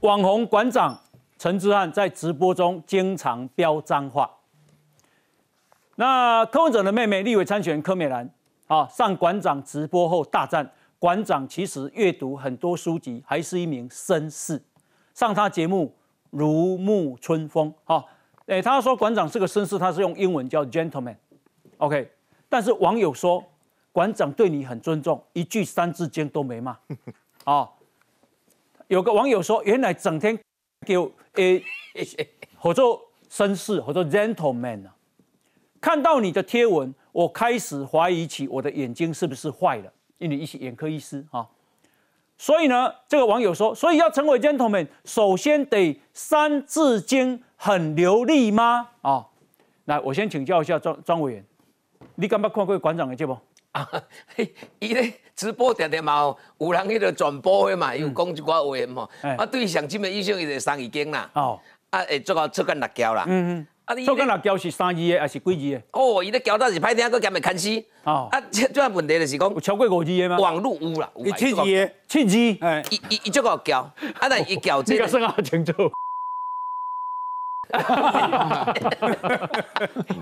[0.00, 0.98] 网红馆长。
[1.38, 4.30] 陈志汉在直播中经常飙脏话。
[5.96, 8.28] 那柯文哲的妹妹立委参选柯美兰
[8.66, 14.62] 啊，上馆长直播后大赞馆长其实阅读很多书籍，还是一名绅士。
[15.14, 15.94] 上他节目
[16.30, 18.04] 如沐春风啊。
[18.46, 21.16] 哎，他说馆长是个绅士，他是用英文叫 gentleman。
[21.78, 22.10] OK，
[22.48, 23.44] 但是网友说
[23.92, 26.78] 馆长对你很尊重，一句三字经都没骂
[27.44, 27.68] 啊。
[28.88, 30.38] 有个网友说，原来整天。
[30.86, 31.62] 叫诶，
[32.56, 32.82] 或者
[33.30, 34.96] 绅士，或者 gentleman 啊！
[35.78, 41.46] 看到你的贴文，我开始怀疑起我的眼睛是不是坏了，因为你是眼科医师啊。
[42.40, 48.88] 所以呢，这个网友说，所以要成为 gentleman，首先得三字经很流利吗？
[49.02, 49.26] 啊，
[49.84, 51.44] 来，我先请教一下庄庄委员，
[52.14, 53.36] 你敢不看过馆长的节目？
[53.72, 53.86] 啊，
[54.78, 59.06] 伊咧直播常常嘛，有人迄个转播的嘛，有讲一寡话嘛。
[59.36, 61.30] 啊，对上进的医生伊就三字经啦。
[61.34, 61.60] 哦。
[61.90, 63.26] 啊，会做到出干辣椒啦。
[63.28, 63.66] 嗯嗯。
[63.90, 65.82] 啊，出干辣椒是三字的还是几字的？
[65.90, 67.68] 哦，伊咧交到是歹听，佫兼会看死。
[68.04, 68.28] 哦。
[68.30, 70.38] 啊，这这问题就是讲有超过五字的吗？
[70.38, 71.10] 网络有啦。
[71.36, 72.36] 七字的，七字。
[72.64, 72.80] 哎。
[72.90, 73.80] 伊伊伊这个交，
[74.20, 75.08] 啊，但伊交这个。
[75.08, 75.72] 算好清楚。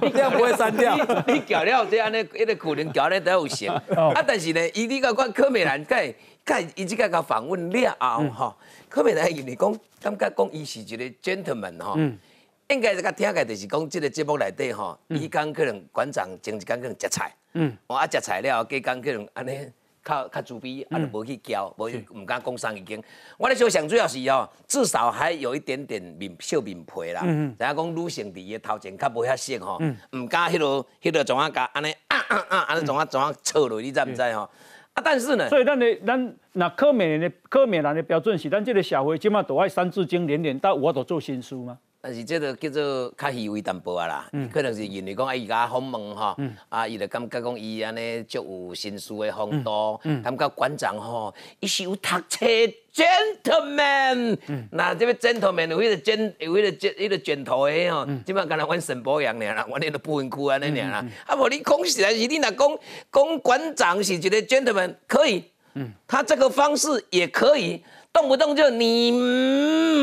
[0.01, 0.97] 这样不会删掉。
[1.27, 3.69] 你搞了这安尼，一个可能搞了都有成。
[3.69, 8.57] 啊，但是呢，伊你个看柯美兰，盖盖伊即个个访问了后吼，
[8.89, 11.99] 柯美兰因为讲感觉讲伊是一个 gentleman 吼，
[12.69, 19.53] 应该是甲听个就是讲这个节目内底吼，伊讲可能馆长前一讲可能食菜，嗯，我啊食菜了后，加讲可能安尼。
[20.05, 23.03] 较较自卑，啊，就无去交，无唔敢讲生已经。
[23.37, 27.21] 我咧想上主要是哦，至少还有一点点面笑面皮啦。
[27.27, 29.79] 嗯然后讲女性伫个头前较无遐色吼，
[30.17, 34.49] 唔敢迄落迄落怎啊甲安尼啊啊啊，安尼怎啊怎啊错落，你知唔知吼？
[34.95, 41.77] 啊，但是呢，所以咱的咱那柯美人的柯美人的标准是，咱这个社会即马都爱三字经连连，但我都做新书吗？
[42.01, 46.37] 但是这个叫做较虚伪淡薄啊啦，可能是因为讲啊伊甲访问吼，
[46.69, 52.47] 啊伊就感觉讲伊安尼足有心思的风度，感觉馆长吼，伊是有读册
[52.95, 54.39] gentleman，
[54.71, 62.79] 那这个 gentleman 有迄个卷有迄个卷迄个卷头的吼，即摆敢若阮沈博阳尔啦，阮迄个部分区安尼尔啦，啊无你讲实在是你若讲
[63.11, 65.43] 讲馆长是一个 gentleman 可以，
[66.07, 67.83] 他这个方式也可以。
[68.19, 69.13] 动不动就你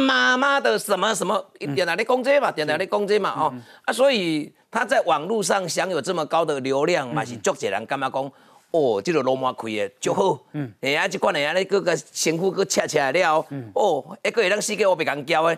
[0.08, 8.32] 妈妈的什么什么，点哪里攻击嘛，点哪里攻击嘛，哦啊，所以他在网络上享有这么高的流量嘛，是足侪人干嘛讲，
[8.71, 15.58] 哦，这个罗马开的就好，嗯，哎呀，这款的啊，你各个辛苦个恰恰了，哦，一个月让四个我别讲交诶。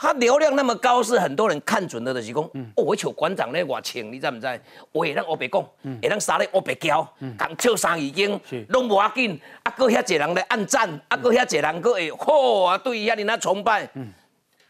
[0.00, 2.40] 他流量那么高，是很多人看准的，就是讲，
[2.76, 4.60] 哦，我求馆长咧外请，你知唔知？
[4.92, 5.60] 我会当乌白讲，
[6.00, 7.06] 会当杀咧乌白交，
[7.36, 9.38] 讲笑三已经，拢无要紧。
[9.64, 13.90] 啊，搁遐济人来按赞，啊，搁遐济人搁会嚯啊，对遐尼那崇拜。
[13.94, 14.12] 嗯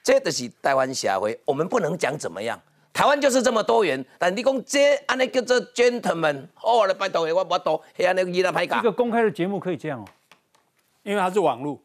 [0.03, 2.59] 这就是台湾社会，我们不能讲怎么样。
[2.95, 8.79] 台湾就是这么多元，但你讲这安尼叫做 gentleman，哦，来拜托我我多，遐安尼伊那歹讲。
[8.81, 10.05] 一个公开的节目可以这样哦，
[11.03, 11.79] 因为它是网络。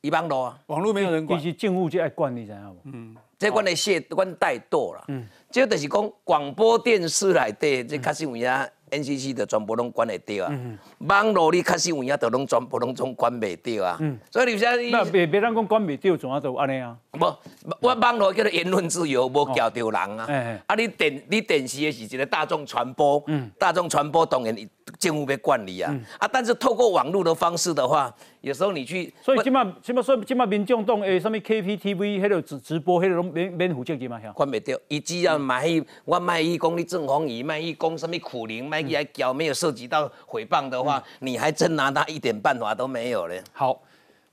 [0.00, 2.80] 一般路啊，网络没有人管，其实政务就爱管，你知道不？
[2.84, 5.04] 嗯，这管的谢管怠惰了。
[5.08, 8.50] 嗯，这就是讲广播电视来对，这确实有影。
[8.90, 13.96] NCC 的全部拢管会到啊，嗯网络你确实有影，都拢全部拢总管袂到啊。
[14.00, 16.96] 嗯所以你现在别别人讲管袂到，怎啊都安尼啊？
[17.12, 17.38] 无，
[17.78, 20.60] 我网络叫做言论自由，无交到人啊。
[20.66, 24.56] 啊，你电你电视的是一个大众传播，嗯大众传播当然
[24.98, 25.96] 政府要管理啊。
[26.18, 34.80] 啊，但是透过网络的方式的话，有时候你去，所以起码起码说起码民众动诶，什么 KPTV 迄个直直播，迄个拢免免负责嘛，管袂到。
[34.88, 38.80] 伊只要买去，我卖伊讲你正方仪，卖伊讲什么苦灵，卖。
[38.80, 43.42] 你还交没有涉及到诽谤的话，你还真拿他一点办法都没有嘞。
[43.52, 43.82] 好，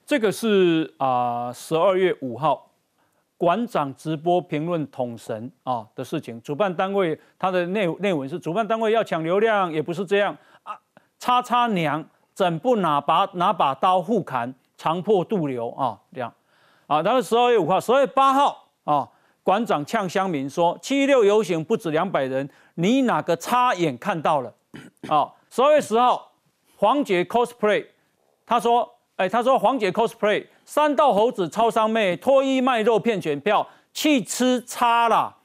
[0.05, 2.71] 这个是啊，十二月五号
[3.35, 6.41] 馆长直播评论统神啊的事情。
[6.41, 10.79] 主办单位他的内内文是：主办单位要抢流量，也不是这样啊。
[11.19, 12.03] 叉叉娘
[12.37, 15.97] 怎不拿把拿把刀互砍，强迫渡流啊？
[16.13, 16.31] 这样
[16.85, 17.01] 啊。
[17.01, 19.09] 然后十二月五号、十二月八号啊，
[19.41, 22.47] 馆长呛乡民说：七六游行不止两百人。
[22.75, 24.53] 你哪个插眼看到了？
[25.09, 26.31] 啊，十二月十号，
[26.77, 27.83] 黄杰 cosplay，
[28.45, 35.35] 他说，哎，他说黄杰 cosplay，三道猴子超商妹脱衣卖肉骗选票，去吃叉啦，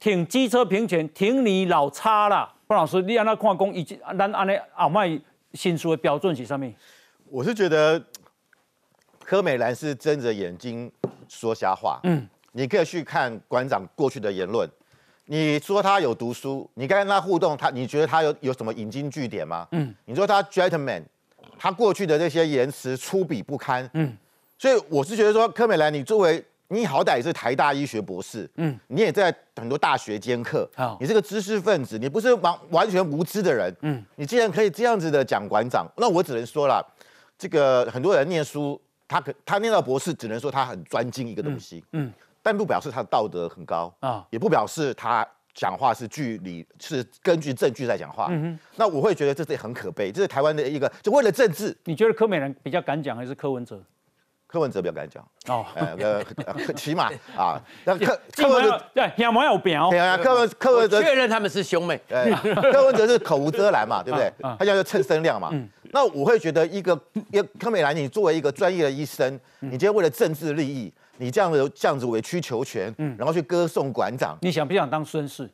[0.00, 2.52] 挺机车平权，挺你老叉啦。
[2.66, 5.16] 方老师，你让他看工以及咱安尼阿卖
[5.54, 6.74] 新书的标准是上面？
[7.26, 8.02] 我是觉得
[9.24, 10.90] 柯美兰是睁着眼睛
[11.28, 12.00] 说瞎话。
[12.04, 14.68] 嗯，你可以去看馆长过去的言论。
[15.26, 19.68] 你说他有读书，你跟他互动，他你觉得他有有什么引经据典吗？
[19.70, 21.04] 嗯，你说他 gentleman，
[21.56, 23.88] 他过去的那些言辞粗鄙不堪。
[23.94, 24.16] 嗯，
[24.58, 33.74] 所以我是觉得说，柯美兰，你作为你好歹也是台大医学博士，嗯，你也在很多大学兼课，你是个知识分子，你不是完完全无知的人。
[33.82, 36.80] 嗯，你既然可以这样子的讲馆长，那我只能说了，
[37.36, 41.84] 这个很多人念书，他可他念到博士，只能说他很专精一个东西。
[41.92, 42.12] 嗯。
[42.42, 48.28] 但不表示他的道德很高啊，也不表示他讲话是据理是根据证据在讲话。
[48.30, 51.76] 嗯，那我会觉得这是很可悲，这是台湾的一个就为了政治。
[51.84, 53.82] 你觉得柯美人比较敢讲还是柯文哲？
[54.50, 56.24] 柯文哲比较敢讲哦，呃，
[56.74, 64.32] 起码啊， 那柯柯文哲对两毛有表，对啊，柯文柯文哲确认他们是兄妹，柯文哲是口无遮拦嘛，对不对？
[64.58, 65.50] 他叫做蹭声量嘛。
[65.92, 66.98] 那我会觉得一个
[67.30, 70.92] 一柯美兰，你作为一个专业的医生，你今天为了政治利益。
[71.22, 75.46] 你这样子这样子委曲求全，嗯，然后去歌颂馆长，你想不想当绅士？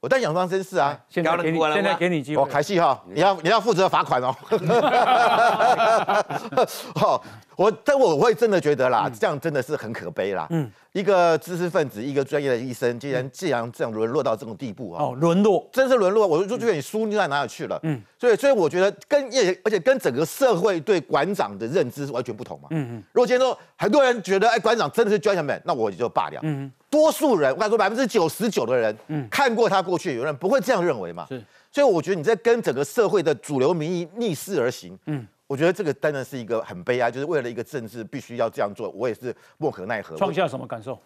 [0.00, 1.00] 我当想当绅士啊！
[1.08, 2.42] 现在给你，现在给你机会。
[2.42, 4.36] 哦，凯西哈，你要你要负责罚款哦。
[6.94, 7.24] 好，
[7.58, 10.46] 我但我会真的觉得啦，这样真的是很可悲啦。
[10.50, 16.24] 嗯，一个知识分子，一个专业的医生，竟然既然这样沦落到这种地步啊，哦，沦落，真是沦落。
[16.24, 17.76] 我就觉得你书念到哪里去了？
[17.82, 22.68] 嗯，所以所以我觉得跟也而且跟整个社会对馆长的认知是完全不同嘛。
[22.70, 23.02] 嗯嗯。
[23.12, 26.38] 如果今天说很多人觉得哎馆长真的是 gentleman，那我也就罢了。
[26.44, 26.70] 嗯。
[26.88, 31.26] 多数人，我敢说百分之九十九的人，嗯，看过他过去，有人不会这样认为嘛？
[31.28, 40.14] 是，所以我觉得你在跟整个社会的主流民意逆势而行，嗯，我觉得这个当然是一个很悲哀，就是为了一个政治必须要这样做，我也是莫可奈何。
[40.14, 40.96] 创下什么感受？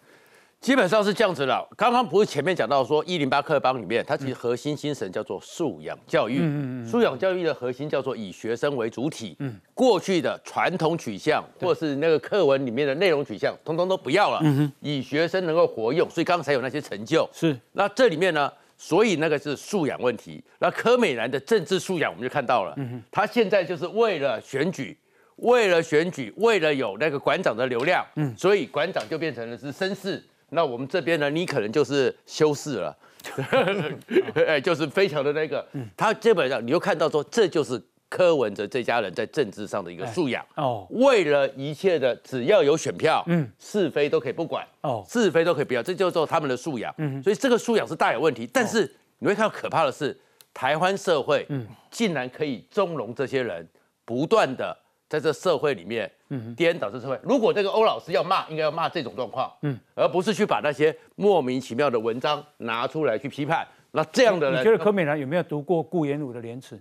[0.59, 1.67] 基本上是这样子了。
[1.75, 6.39] 刚刚不是前面讲到说一零八课纲里面，它其实核心精神叫做素养教育。
[6.39, 9.35] 嗯嗯素养教育的核心叫做以学生为主体。
[9.39, 9.59] 嗯。
[9.73, 14.39] 过去的传统取向或是那个课文里面的内容取向，通通都不要了。
[14.43, 17.29] 嗯以学生能够活用，所以刚才有那些成就。
[17.33, 17.57] 是。
[17.73, 20.43] 那这里面呢，所以那个是素养问题。
[20.59, 22.73] 那柯美兰的政治素养，我们就看到了。
[22.77, 24.97] 嗯他现在就是为了选举，
[25.37, 28.05] 为了选举，为了有那个馆长的流量。
[28.15, 28.35] 嗯。
[28.37, 30.23] 所以馆长就变成了是绅士。
[30.49, 32.95] 那我们这边呢，你可能就是修士了，
[34.45, 35.67] 哎， 就是非常的那个，
[35.97, 37.81] 他基本上你又看到说，这就是
[38.13, 48.47] 柯文哲这家人在政治上的一个素养哦，为了一切的只要有选票，嗯，是非都可以不管哦，是非都可以不要，这就是他们的素养，嗯，所以这个素养是大有问题。
[48.53, 48.87] 但是
[49.17, 50.15] 你会看到可怕的是，
[50.53, 53.67] 台湾社会，嗯，竟然可以纵容这些人
[54.05, 54.77] 不断的。
[55.09, 57.19] 在这社会里面，嗯，颠倒这社会。
[57.21, 63.67] 如果这个欧老师要骂，应该要骂这种状况，嗯，而不是去把那些莫名其妙的文章拿出来去批判。
[63.91, 66.75] 那这样的人，你觉得柯美兰有没有读过顾炎武的《廉耻》？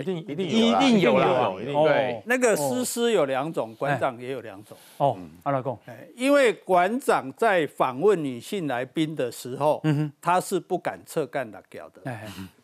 [0.00, 4.76] 一定一定一定有啦，一定，对，那个诗诗有两种，馆长也有两种。
[4.96, 5.78] 哦，阿拉贡，
[6.16, 12.10] 因为馆长在访问女性来宾的时候，嗯哼，他是不敢侧干打脚的。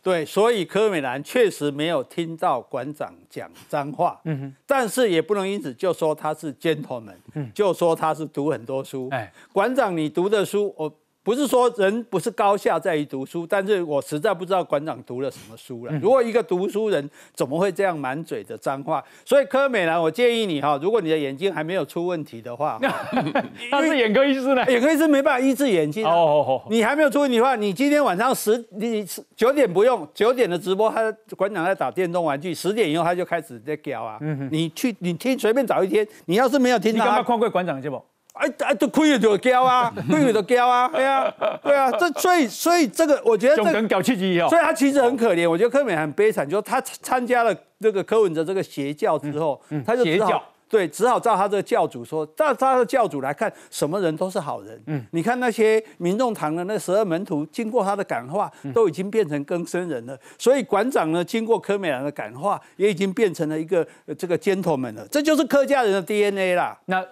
[0.02, 4.18] 对，所以柯美兰确实没有听到馆长讲脏话。
[4.24, 9.08] 嗯哼，但是也不能因此就说他是 gentleman，嗯，就说他是读很多书。
[9.10, 10.90] 哎，馆长，你读的书，我。
[11.28, 15.92] 不是说人不是高下在于读书，但是我实在不知道馆长读了什么书了。
[16.00, 19.04] 如果一个读书人怎么会这样满嘴的脏话？
[19.26, 22.80] 所以柯美兰，我建议你哈，如果你的眼睛还没有出问题的话，
[23.70, 26.02] 他是眼科医师呢，眼科医师没办法医治眼睛。
[26.02, 29.04] 哦哦哦，你还没有出问题的话，你今天晚上十你
[29.36, 34.16] 九点不用九点的直播，他馆长在打电动玩具，十点以后他就开始在叫啊。
[34.22, 38.02] 嗯你去你听随便找一天，你要是没有听，你干嘛看过馆长的节目？
[38.38, 45.48] 哎哎，都亏了就交啊， 亏了就交啊，对啊，对啊，这所以所以这个我觉得这跟搞气机一样，所以他其实很可怜。
[45.48, 54.78] 我觉得柯美很悲惨，就是他参加了这个柯文哲这个邪教之后，他就邪教对，只好照他这个教主说，照他的教主来看，什么人都是好人。
[54.86, 60.14] 嗯，你看那些民众堂的那十二门徒，经过他的感化，都已经变成更生人了。
[60.36, 63.86] 所以馆长呢，经过柯美兰的感化，也已经变成了一个
[64.18, 65.08] 这个 gentleman 了。
[65.10, 66.78] 这就是客家人的 DNA 啦。
[66.84, 67.02] 那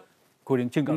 [0.45, 0.93] 古林庆哥。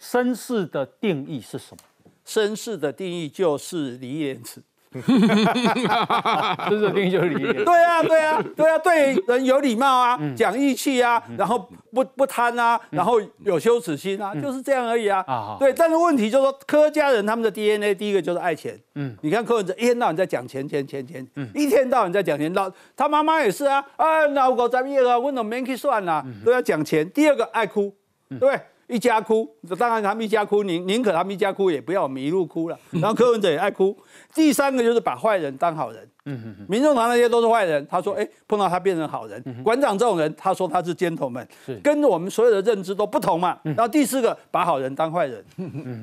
[0.00, 1.78] 绅士的定义是什么？
[2.26, 4.62] 绅士的定义就是礼廉耻。
[4.92, 7.56] 绅士的定义就是礼廉。
[7.64, 11.58] 对啊，对啊，对啊，对人有礼貌啊，讲义气啊，然后
[11.92, 15.22] 不不贪啊，然后有羞耻心啊，就是这样而已啊。
[15.26, 15.72] 啊，对。
[15.74, 18.80] 但是问题就是说，柯家人他们的 DNA 第一个就是爱钱。
[18.94, 22.50] 嗯，你看柯文哲一天到晚在讲钱钱钱钱，嗯，一天到晚在讲钱。
[22.54, 27.08] 老他妈妈也是啊，啊，老狗咱们也啊，我都没去算啦，都要讲钱。
[27.10, 27.94] 第二个爱哭，
[28.40, 28.58] 对。
[28.88, 29.46] 一家哭，
[29.78, 32.78] 当然他们一家哭，宁宁可他们一家哭，也不要我们一路哭了。
[32.90, 33.96] 然后柯文哲也爱哭。
[34.34, 36.02] 第三个就是把坏人当好人。
[36.24, 36.66] 嗯嗯嗯。
[36.68, 39.62] 民众党那些都是坏人，他说，哎，碰到他变成好人。
[39.62, 41.46] 馆长这种人，他说他是尖头们，
[41.82, 43.58] 跟我们所有的认知都不同嘛。
[43.62, 45.44] 然后第四个，把好人当坏人。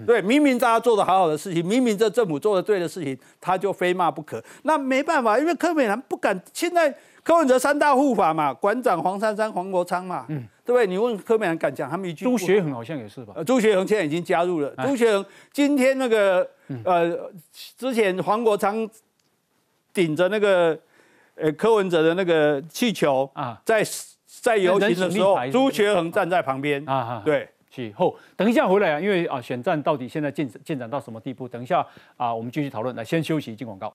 [0.06, 4.44] 对，明明大家做的好好的事情，明明这政府做的对的事情，他就非骂不可。
[4.62, 6.40] 那没办法，因为柯美兰不敢。
[6.54, 10.26] 现在柯文哲三大护法嘛，馆长黄珊珊、黄国昌嘛。
[10.30, 10.44] 嗯。
[10.66, 10.88] 对不对？
[10.88, 12.26] 你问柯美兰敢讲他们一句？
[12.26, 13.36] 朱学恒好像也是吧？
[13.46, 14.74] 朱学恒现在已经加入了。
[14.84, 16.50] 朱学恒今天那个
[16.84, 17.32] 呃，
[17.78, 18.90] 之前黄国昌
[19.94, 20.78] 顶着那个
[21.36, 23.84] 呃柯文哲的那个气球啊，在
[24.26, 27.22] 在游行的时候，朱学恒站在旁边啊。
[27.24, 31.48] 对，去后等一下回来啊，因为啊选战到底现在进进展到什么地步？
[31.48, 31.86] 等一下
[32.18, 32.96] 啊，我们继续讨论。
[32.96, 33.94] 来，先休息，进广告。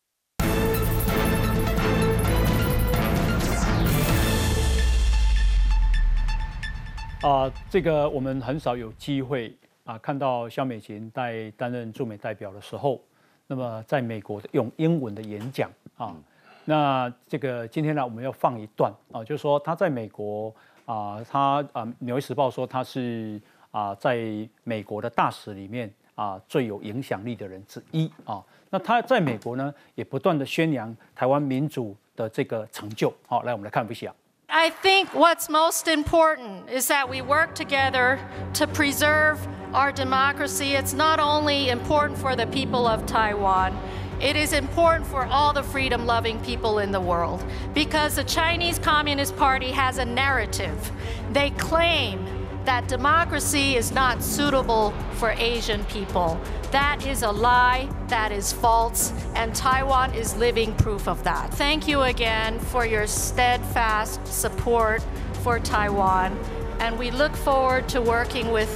[7.22, 9.54] 啊，这个我们很少有机会
[9.84, 12.98] 啊，看到肖美琴在担任驻美代表的时候，
[13.46, 16.16] 那么在美国用英文的演讲啊，
[16.64, 20.54] 那这个今天呢，我们要放一段啊，就是说他在美国
[20.86, 23.38] 啊，他啊，《纽约时报》说他是
[23.70, 24.18] 啊，在
[24.64, 33.12] 美国的大使里面啊最有影响力的人之一啊，那他在美国呢，也不断的宣扬台湾民主的这个成就。
[33.26, 34.10] 好，来我们来看一下。
[34.52, 38.18] I think what's most important is that we work together
[38.54, 39.38] to preserve
[39.72, 40.72] our democracy.
[40.72, 43.78] It's not only important for the people of Taiwan,
[44.20, 47.44] it is important for all the freedom loving people in the world
[47.74, 50.90] because the Chinese Communist Party has a narrative.
[51.32, 52.26] They claim
[52.64, 56.40] that democracy is not suitable for Asian people.
[56.70, 61.52] That is a lie, that is false, and Taiwan is living proof of that.
[61.54, 65.04] Thank you again for your steadfast support
[65.42, 66.38] for Taiwan,
[66.78, 68.70] and we look forward to working with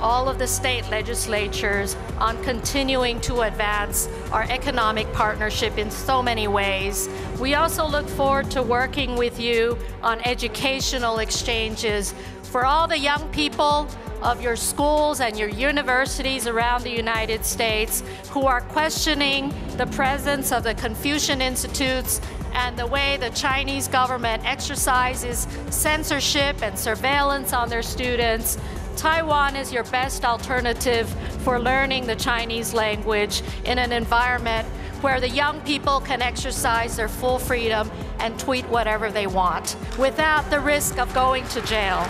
[0.00, 6.48] all of the state legislatures on continuing to advance our economic partnership in so many
[6.48, 7.08] ways.
[7.40, 12.14] We also look forward to working with you on educational exchanges
[12.56, 13.86] for all the young people
[14.22, 20.52] of your schools and your universities around the United States who are questioning the presence
[20.52, 22.18] of the Confucian Institutes
[22.54, 28.56] and the way the Chinese government exercises censorship and surveillance on their students.
[28.96, 31.06] Taiwan is your best alternative
[31.44, 34.66] for learning the Chinese language in an environment
[35.02, 40.48] where the young people can exercise their full freedom and tweet whatever they want without
[40.48, 42.02] the risk of going to jail.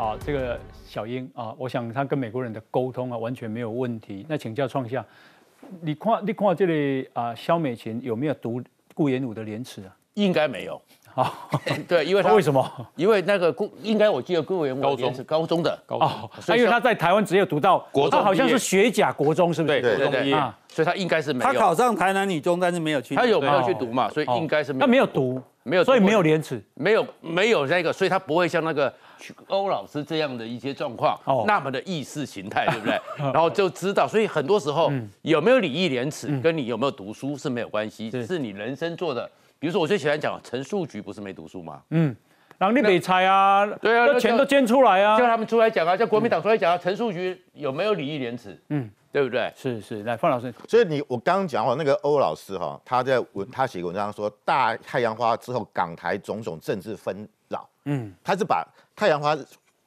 [0.00, 4.24] 啊，这个小英啊，我想他跟美国人的沟通啊完全没有问题。
[4.30, 5.04] 那请教创下，
[5.82, 8.62] 你看你看这里啊，肖美琴有没有读
[8.94, 9.94] 顾炎武的廉耻啊？
[10.14, 10.80] 应该没有。
[11.14, 11.30] 啊，
[11.86, 12.66] 对，因为 他为什么？
[12.96, 19.82] 因为那个顾应该我记得顾炎武高中是高中的高哦，因为他在台湾只有读到国中，他好像是学甲国中，是不是？
[19.82, 21.52] 对对对啊，所以他应该是没有。
[21.52, 23.14] 他考上台南女中，但是没有去。
[23.14, 24.08] 他有没有去读嘛？
[24.08, 24.80] 所以应该是没有。
[24.80, 28.92] 他没有读，没有，所以没有廉耻，没有没有那个，所以他不会像那个
[29.48, 33.00] 欧老师这样的一些状况，那么的意识形态， 对不对？
[33.18, 34.90] 然后就知道，所以很多时候
[35.22, 39.30] 有没有礼义廉耻，跟你有没有读书是没有关系，是你人生做的。
[39.58, 41.82] 比如说，我最喜欢讲陈树菊不是没读书吗？
[41.90, 42.16] 嗯，
[42.56, 48.58] 然后你北猜啊，对啊，那钱都捐出来啊，叫他们出来讲啊，叫国民党出来讲啊，陈树菊有没有礼义廉耻？
[48.70, 49.52] 嗯，对不对？
[49.54, 57.26] 是是，来范老师，所以你我刚刚讲哈，那个欧老师哈，他在文他写文章说，大太阳花之后，港台种种政治纷扰，
[57.84, 59.36] 嗯，他是把太阳花。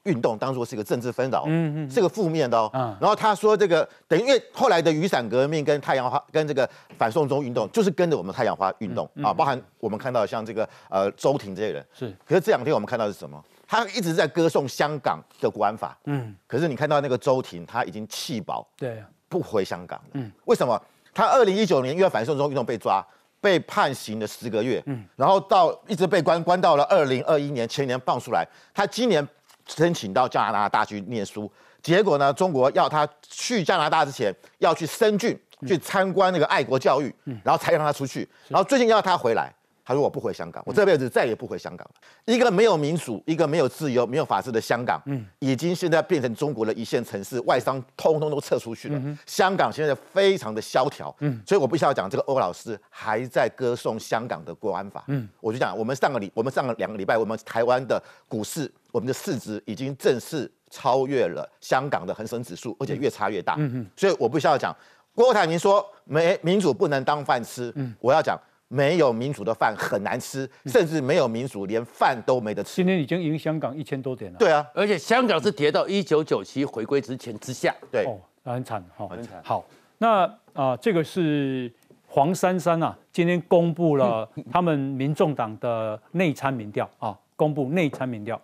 [0.04, 2.70] 运动当做是一个政治纷扰，嗯嗯，是个负面的哦。
[3.00, 12.14] 然后他说这个等于因为后来的雨伞革命跟太阳花跟这个反送中运动，就是跟着我们太阳花运动啊，包含我们看到像这个呃周庭这些人是。
[12.28, 13.42] 可是这两天我们看到是什么？
[13.66, 16.36] 他一直在歌颂香港的国安法，嗯。
[16.48, 20.10] 可是你看到那个周庭他已经弃保，对，不回香港了。
[20.16, 20.30] 嗯。
[20.44, 20.78] 为什么？
[21.14, 23.02] 他二零一九年因为反送中运动被抓，
[23.44, 25.04] 被判刑了十个月，嗯。
[25.16, 29.28] 然后到一直被关关到了二零二一年前年放出来，他今年。
[29.66, 31.50] 申请到加拿大大去念书，
[31.82, 37.16] 结果呢，中国要他去加拿大之前要去深圳去参观那个爱国教育，
[37.46, 38.28] 然后才让他出去。
[38.50, 39.50] 然后最近要他回来，
[39.86, 41.94] 他说我不回香港，我这辈子再也不回香港了。
[42.34, 49.18] 一个没有民主、一个没有自由、没有法治的香港，嗯，已经现在变成中国的一线城市，外商通通都撤出去了。
[49.26, 58.72] 香港现在非常的萧条，嗯，所以我必须要讲，这个欧老师还在歌颂香港的国安法，嗯，我就讲，我们上个礼，我们上个两个礼拜，我们台湾的股市。
[58.94, 63.56] 我们的市值已经正式超越了香港的恒生指数，而且越差越大。
[63.58, 64.72] 嗯嗯，所以我不需要讲，
[65.16, 67.74] 郭台铭说没民主不能当饭吃。
[67.76, 68.40] 嗯，我要讲
[68.74, 72.78] 没有民主的饭很难吃，甚至没有民主连饭都没得吃。
[72.78, 74.40] 今天已经赢香港一千多点了。
[74.40, 77.72] 对啊，而且香港是跌到一九九七回归之前之下。
[77.92, 78.04] 对，
[78.44, 79.40] 很惨哈，很惨。
[79.44, 79.64] 好，
[80.00, 81.72] 那啊，这个是
[82.08, 88.42] 黄珊珊啊，今天公布了 他们民众党的内参民调啊，公布内参民调。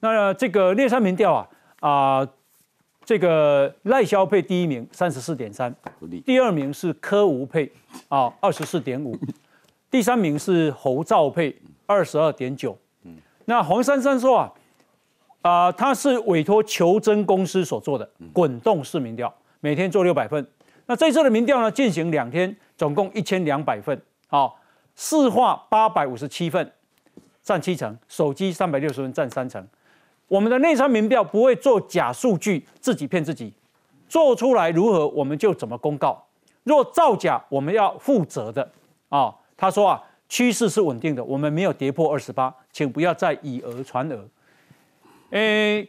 [0.00, 1.48] 那这个内参民调啊
[1.80, 2.28] 啊，
[3.04, 5.74] 这个赖萧配第一名三十四点三，
[6.24, 7.70] 第二名是柯吴配
[8.08, 9.14] 啊二十四点五，
[9.90, 11.56] 第三名是侯兆配
[11.86, 12.76] 二十二点九。
[13.44, 14.52] 那黄珊珊说啊
[15.42, 20.44] 啊，他是委托求真公司所做的滚动式民调，每天做六百份。
[20.86, 24.58] 那这次的民调呢，进行两天，总共一千两百份，好，
[24.96, 26.72] 市话八百五十七份，
[27.42, 29.64] 占七成，手机三百六十份，占三成。
[30.26, 33.52] 我们的内参民调不会做假数据，自己骗自己，
[34.08, 36.26] 做出来如何我们就怎么公告。
[36.64, 38.68] 若造假，我们要负责的
[39.08, 39.32] 啊。
[39.56, 44.28] 他说啊，趋势是稳定的，我们没有跌破二十八，请不要再以讹传讹。
[45.30, 45.88] 诶，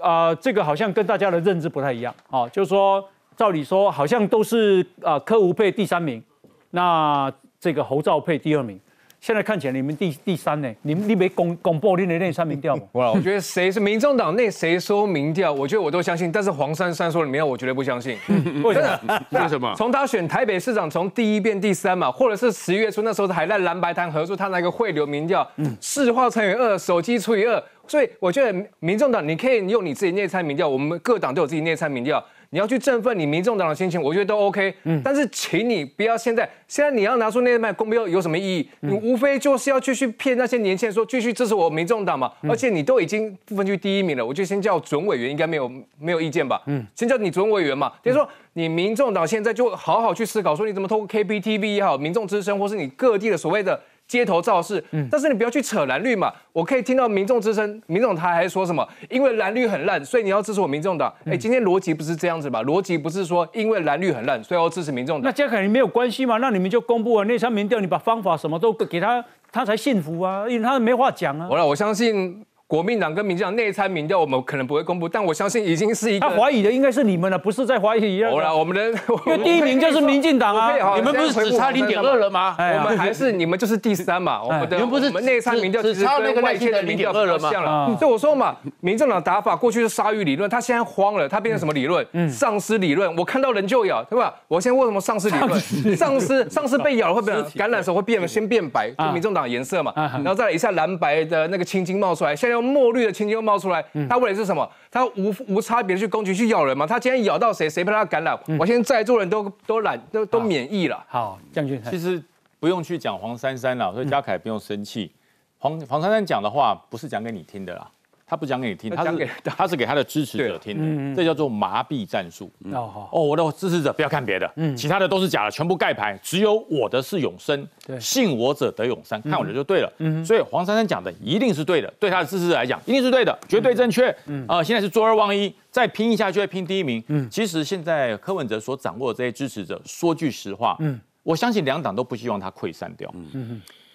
[0.00, 2.48] 啊，这个好像跟大家的认知不太一样啊。
[2.48, 6.22] 就是说，照理说好像都是啊，科吴配第三名，
[6.70, 8.78] 那这个侯兆配第二名。
[9.22, 10.68] 现在看起来你们第第三呢？
[10.82, 12.82] 你们你没公公布你的内参民调吗？
[12.94, 16.32] 哇，我觉得谁是民众党内谁说民调，我觉得我都相信。
[16.32, 18.18] 但是黄珊珊说的民调，我绝对不相信。
[18.64, 19.20] 为什么？
[19.30, 19.72] 为什么？
[19.76, 25.48] 从他选台北市长，从第一变第三嘛，或者是十一月初那时候还在蓝白谈合作，他那个汇流民调，
[25.80, 32.20] 市话乘以二，手机除以二，所以我觉得民众党你可以用你自己内参民调，我们各党都有自己内参民调。
[32.54, 34.74] 你要去振奋你民众党的心情，我觉得都 OK。
[34.84, 38.68] 嗯，但是请你不要现在，现在你要拿出那些卖公标有什么意义？
[38.80, 42.30] 你无非就是要继续骗那些年轻人说继续支持我民众党嘛。
[42.42, 46.60] 而且你都已经不分区第一名了，我就先叫准委员，应该没有没有意见吧？
[46.66, 47.90] 嗯，先叫你准委员嘛。
[48.02, 53.80] 等于说你民众党现在就好好去思考，说你怎么透过 KPTV 也好，民众之声，或是你各地的所谓的。
[54.08, 56.32] 街头造势，嗯，但是你不要去扯蓝绿嘛。
[56.52, 58.86] 我可以听到民众之声，民众他还说什么？
[59.08, 61.12] 因为蓝绿很烂，所以你要支持我民众党。
[61.24, 62.62] 哎，今天逻辑不是这样子吧？
[62.64, 65.24] 逻辑不是说因为蓝绿很烂，所以要支持民众党。
[65.24, 66.36] 那这肯定没有关系嘛？
[66.36, 71.48] 那你们就公布了那场民调，你把方法什么都给他，他才信服啊，因为他没话讲啊。
[71.48, 72.44] 好了，我相信。
[72.72, 76.26] 国民党跟民进党内参民调，我们可能不会公布，但我相信已经是一个。
[76.26, 78.24] 他怀疑的应该是你们了，不是在怀疑。
[78.24, 78.88] 好了，我们的
[79.26, 82.56] 因为第一名就是民进党啊，你们不是只差零点二了吗？
[82.58, 84.42] 我们还是你们就是第三嘛。
[84.42, 87.94] 我们的你们不是我们内参民调只差那个外界的零点二了吗？
[87.98, 92.02] 所以我说嘛，民进党打法过去是鲨鱼理论，他现在慌了，他变成什么理论？
[92.30, 93.14] 丧尸理论。
[93.18, 94.34] 我看到人就咬，对吧？
[94.48, 95.60] 我现在问什么丧尸理论？
[95.94, 103.32] 丧尸丧尸被咬了会变感染的时候会变先变白，就民众党颜色嘛，然后再来一下蓝白的那个青筋冒出来，现在墨绿的青筋。
[103.42, 104.70] 冒出来，他为的是什么？
[104.88, 106.86] 他无无差别的去攻击、去咬人嘛？
[106.86, 108.38] 他今天咬到谁，谁被他感染？
[108.58, 111.04] 我现在在座人都都染都都免疫了。
[111.08, 112.22] 好，将军，其实
[112.60, 115.10] 不用去讲黄珊珊了，所以嘉凯不用生气。
[115.58, 117.90] 黄黄珊珊讲的话不是讲给你听的啦。
[118.32, 122.50] 他不讲给你听，他是他是给他的支持者听的，这叫做麻痹战术。
[122.72, 127.68] 哦，哦，我的支持者不要看别的，其他的都是假的，全部盖牌，只有我的是永生，
[128.00, 130.24] 信我者得永生，看我的就对了。
[130.24, 134.08] 所以黄珊珊讲的一定是对的，对他的支持者来讲一定是对的，绝对正确。
[134.48, 137.04] 啊，现在是坐二望一，再拼一下就会拼第一名。
[137.30, 140.78] 其实现在柯文哲所掌握的这些支持者，说句实话，
[141.22, 143.14] 我相信两党都不希望他溃散掉，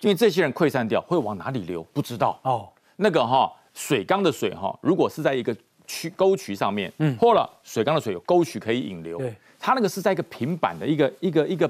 [0.01, 1.81] 因为这些人溃散掉会往哪里流？
[1.91, 2.39] 不知道。
[2.43, 3.51] 哦，那个哈。
[3.77, 5.55] 水缸的水哈，如果是在一个
[5.85, 9.19] 渠沟渠上面，嗯，或了，水缸的水有沟渠可以引流。
[9.19, 11.69] 对，它那个是在一个平板的一个一个一个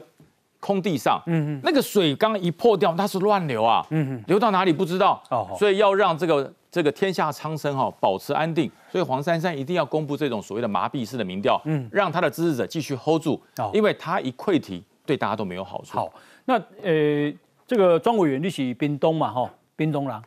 [0.61, 5.21] 空地上，嗯嗯，那个水缸一破掉，它是乱流啊，嗯嗯，流到哪里不知道。
[5.29, 15.97] 哦，所以要让这个这个天下苍生哈保持安定，所以黄珊珊一定要公布这种所谓的麻痹式的民调，嗯，让他的支持者继续 hold 住，哦，因为他一溃堤，对大家都没有好处。
[15.97, 16.09] 好，
[16.45, 17.31] 那呃，
[17.67, 20.21] 这个庄委员你是冰东嘛，哈，冰东人。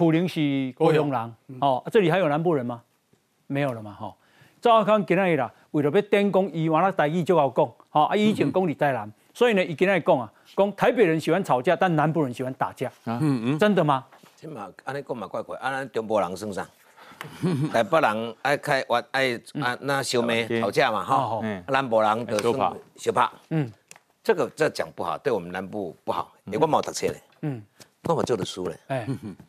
[0.00, 2.80] 普林是高雄人，哦，这里还有南部人吗？
[3.48, 4.16] 没有了嘛，哈。
[4.58, 14.06] 赵少康今日啦，为了要点讲，伊完了台语就好讲，好，啊，以前讲你台南，所以呢，伊今日讲啊，讲台北人喜欢吵架，但南部人喜欢打架，嗯嗯，真的吗？
[14.40, 16.66] 这嘛，安尼讲嘛怪怪，啊，咱中部人算啥？
[17.70, 23.70] 台北人爱开玩爱啊那小妹吵架嘛，哈，南部人就算小怕，嗯，
[24.24, 27.62] 这个这讲不好，对我们南部不好，因为我冇读册嘞，嗯。
[28.04, 29.06] 我嘛做得书嘞，哎，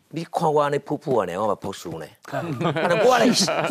[0.09, 2.09] 你看我安尼噗噗安尼，我嘛读书嘞。
[2.31, 2.43] 啊，
[3.05, 3.27] 我嘞，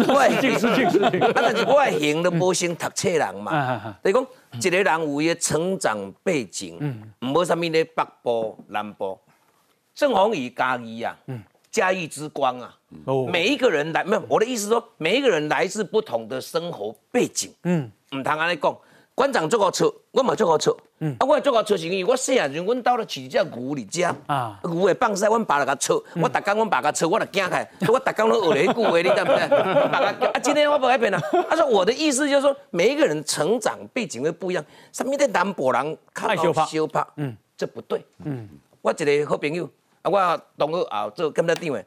[0.09, 3.95] 我近视近视，啊，但是我型 都无像读册人嘛。
[4.03, 4.27] 等于讲，
[4.59, 6.79] 一个人有伊成长背景，
[7.21, 9.19] 唔无啥物咧北部南部，
[9.95, 11.17] 正好以嘉义啊，
[11.71, 12.75] 嘉义之光啊。
[13.31, 18.77] 每一个人来，没有我的意思说，每一个人来自不同的生活背景，嗯，唔通安尼讲。
[19.15, 20.75] 馆长做好错，我嘛做好错。
[21.03, 29.49] 嗯，啊，我做好错是因为我细汉时，阮兜咧饲只牛伫遮，啊，牛会放屎，阮爸来甲错，我逐工阮爸甲错，我就惊开，我逐工都学咧迄句话，你知不知？
[29.91, 31.19] 爸甲啊，今天我不改变了。
[31.49, 34.65] 他说我的意思就是说，每一个人成长背景会不一样。
[34.93, 36.37] 什么的南博人较
[36.67, 38.05] 羞怕，嗯，这不对。
[38.25, 38.49] 嗯，
[38.83, 39.65] 我一个好朋友，
[40.03, 41.87] 啊，我同学啊做监察长诶。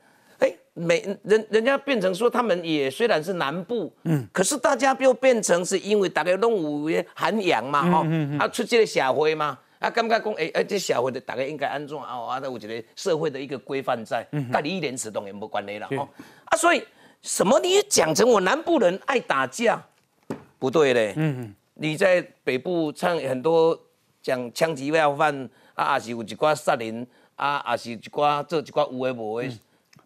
[0.76, 8.08] 每人人家变成说他们也虽然是南部，嗯，可是大家又变成是因为大家拢有涵养嘛，哈，
[8.40, 12.18] 啊出这个社会嘛，啊感觉讲，哎哎，这社会的大家应该安怎啊？
[12.28, 16.10] 啊，有一个社会的一个规范在，跟你一连词当然无关系了，哦，
[16.46, 16.84] 啊，所以
[17.22, 19.80] 什么你讲成我南部人爱打架，
[20.58, 23.80] 不对嘞，嗯，你在北部唱很多
[24.24, 27.06] 讲枪击要犯啊，也是有一寡杀人
[27.36, 29.52] 啊，也是一寡做一寡有诶无诶。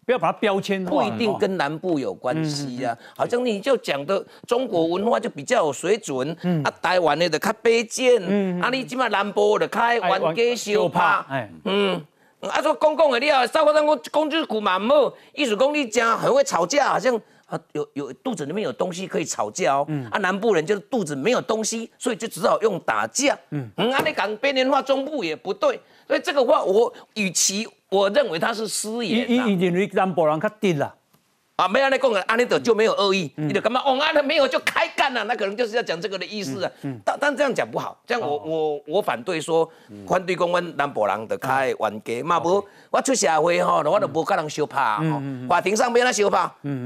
[0.08, 2.96] 不要把它标签化，不一定跟南部有关系啊。
[3.14, 6.34] 好像你就讲的中国文化就比较有水准，
[6.64, 8.18] 啊，台湾的就较卑贱，
[8.62, 11.26] 啊，你即马南部的开玩家小怕，
[11.64, 12.02] 嗯，
[12.40, 19.86] 啊，说公共的你啊，少国人我公句古蛮好，意思讲你家很会吵架，好像啊有有肚子里面有东西可以吵架哦。
[20.10, 23.38] 啊，南部人就是肚子没有东西，所以就只好用打架。
[23.50, 25.78] 嗯，啊，你讲边缘化中部也不对，
[26.08, 27.68] 所以这个话我与其。
[27.90, 29.26] 我认为他是私言。
[29.30, 30.94] 伊伊认为南部人较低啦，
[31.56, 33.80] 啊，没安尼讲尼的就没有恶意，你就干嘛？
[33.80, 36.70] 哦，安尼没有就开干了，那可能就是要讲这个的意思啊。
[37.02, 39.66] 但但这样讲不好，这样我我我反对说，
[40.06, 46.38] 反对讲阮南博人的开冤家嘛，无我出社会吼，我都无甲人相拍吼，法庭上边那相拍，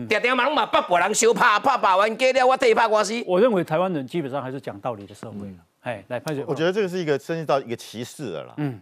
[0.08, 0.70] 常常嘛拢嘛
[1.00, 3.20] 人相拍，拍拍冤家了，我替拍官司。
[3.26, 5.54] 我认为台湾人基本上还是讲道理的社会了。
[5.80, 8.54] 哎，来潘姐，我觉得这个是一个涉及到一个歧视了啦。
[8.58, 8.80] 嗯，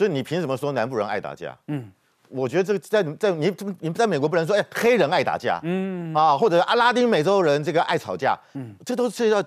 [0.00, 1.54] 就是你凭什么说南部人爱打架？
[1.66, 1.92] 嗯。
[2.30, 9.44] 我觉得这个在在你你在美国不能说哎黑人爱打架，嗯啊或者阿拉丁美洲人这个爱吵架，嗯，这都是要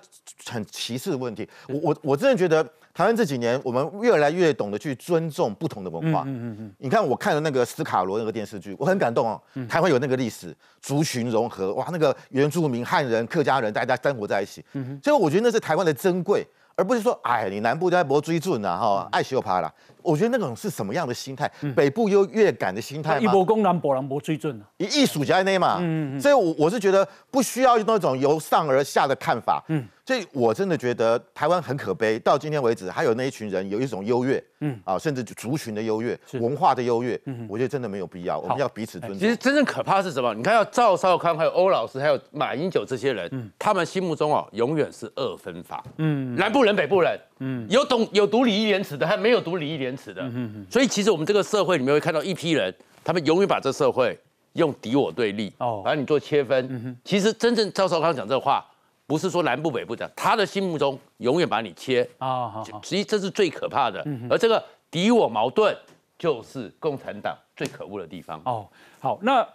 [0.50, 1.48] 很歧视的问题。
[1.66, 6.24] 我我我真的觉得台湾这几年我们越来越懂得去尊重不同的文化。
[6.26, 6.74] 嗯嗯嗯。
[6.76, 9.40] 你看我看了那个斯卡罗那个电视剧，我很感动哦。
[9.66, 14.62] 台湾有那个历史族群融合，哇，那个原住民汉人、客家人大家生活在一起。
[14.74, 16.46] 嗯所以我觉得那是台湾的珍贵，
[16.76, 19.72] 而不是说哎你南部在博追准呐哈爱修爬啦。
[20.04, 21.50] 我觉得那种是什么样的心态？
[21.74, 23.20] 北部优越感的心态吗？
[23.20, 25.78] 一波攻南，波南波追准以艺术家那嘛，
[26.20, 29.64] 所以，我我是觉得不需要那种由上而下的看法。
[29.68, 29.84] 嗯。
[30.06, 32.18] 所以，我真的觉得台湾很可悲。
[32.18, 38.38] 到今天为止，还有那一群人有一种优越，嗯啊，甚至族群的优越、文化的优越，嗯，我觉得真的没有必要。
[38.38, 39.18] 我们要彼此尊重。
[39.18, 40.34] 其实真正可怕是什么？
[40.34, 50.66] 你看，要赵少康、还有欧老师、还有马英九这些人，嗯，他们心目中哦，永远是二分法，嗯，南部人、北部人，嗯，有懂有读礼义廉耻的，还没有读礼义廉耻的，嗯嗯。
[50.70, 54.18] 所以，其实我们这个社会里面会看到一批人，他们永远把这社会
[54.54, 56.66] 用敌我对立，哦，把你做切分。
[56.70, 58.64] 嗯其实，真正赵少康讲这话。
[59.06, 64.02] 不是说南部北部讲，他的心目中永远把你切啊，好，实际这是最可怕的。
[64.30, 65.76] 而这个敌我矛盾，
[66.18, 68.40] 就是共产党最可恶的地方。
[68.46, 68.66] 哦，
[69.00, 69.46] 好，那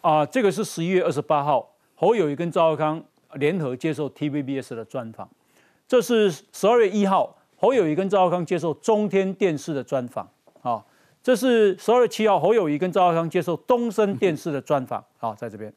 [0.00, 3.00] 啊，这个是十一月二十八号，侯友谊跟赵少康
[3.34, 5.28] 联合接受 TVBS 的专访。
[5.86, 10.28] 这是十二月一号，侯友谊跟赵少康接受中天电视的专访。
[10.62, 10.84] 啊，
[11.22, 15.04] 这是十二月七号，侯友谊跟赵少康接受东森电视的专访。
[15.18, 15.72] 啊，在这边。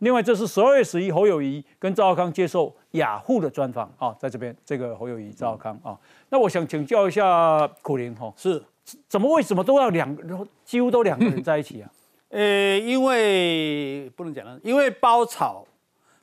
[0.00, 5.96] 另外，这是十二月十一，侯友谊跟赵少康接受雅虎的专访啊，在这边，这个侯友谊、赵少康啊，
[6.28, 8.62] 那我想请教一下苦林哈，是
[9.08, 11.90] 怎么为什么都要两个，几乎都两个人在一起啊？
[12.28, 15.64] 呃，因为不能讲了，因为包草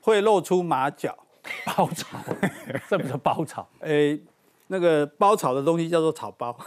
[0.02, 1.18] 会露出马脚，
[1.66, 2.20] 包草，
[2.88, 4.16] 这不是包草， 呃，
[4.72, 6.58] 那个包草的东西叫做草包，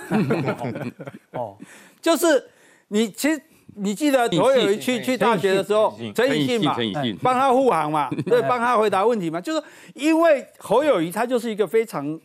[1.32, 1.56] 哦，
[2.00, 2.44] 就是
[2.88, 3.42] 你其实。
[3.76, 6.76] 你记得我有一去去大学的时候，陈以信嘛，
[7.20, 9.60] 帮他护航嘛，对， 帮他回答问题嘛，就是
[9.94, 12.16] 因为侯友谊他就是一个非常。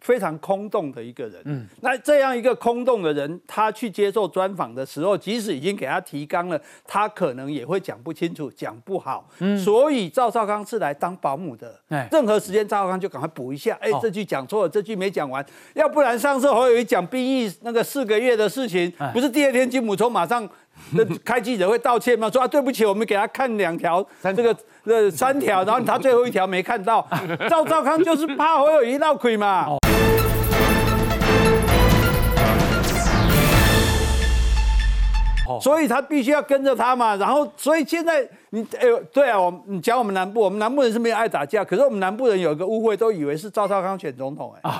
[0.00, 15.44] 非常空洞的一个人，嗯，那这样一个空洞的人，他去接受专访的时候，即使已经给他提纲了，他可能也会讲不清楚，讲不好，嗯，所以赵少康是来当保姆的，哎，任何时间赵少康就赶快补一下，哎，这句讲错了，这句没讲完，
[15.74, 20.48] 要不然上次侯友谊讲兵役那个四个月的事情，不是第二天金姆聪马上
[21.24, 22.30] 开记者会道歉吗？
[22.30, 27.06] 说啊对不起，我们给他看两条，这个呃三条，然后他最后一条没看到，
[27.48, 29.66] 赵赵康就是怕侯友谊闹鬼嘛。
[35.60, 44.70] 所以他必须要跟着他嘛，然后所以现在你哎呦，对啊，我你讲我们南部，我们南部人是没有爱打架，可是我们南部人有一个误会，都以为是赵少康选总统哎。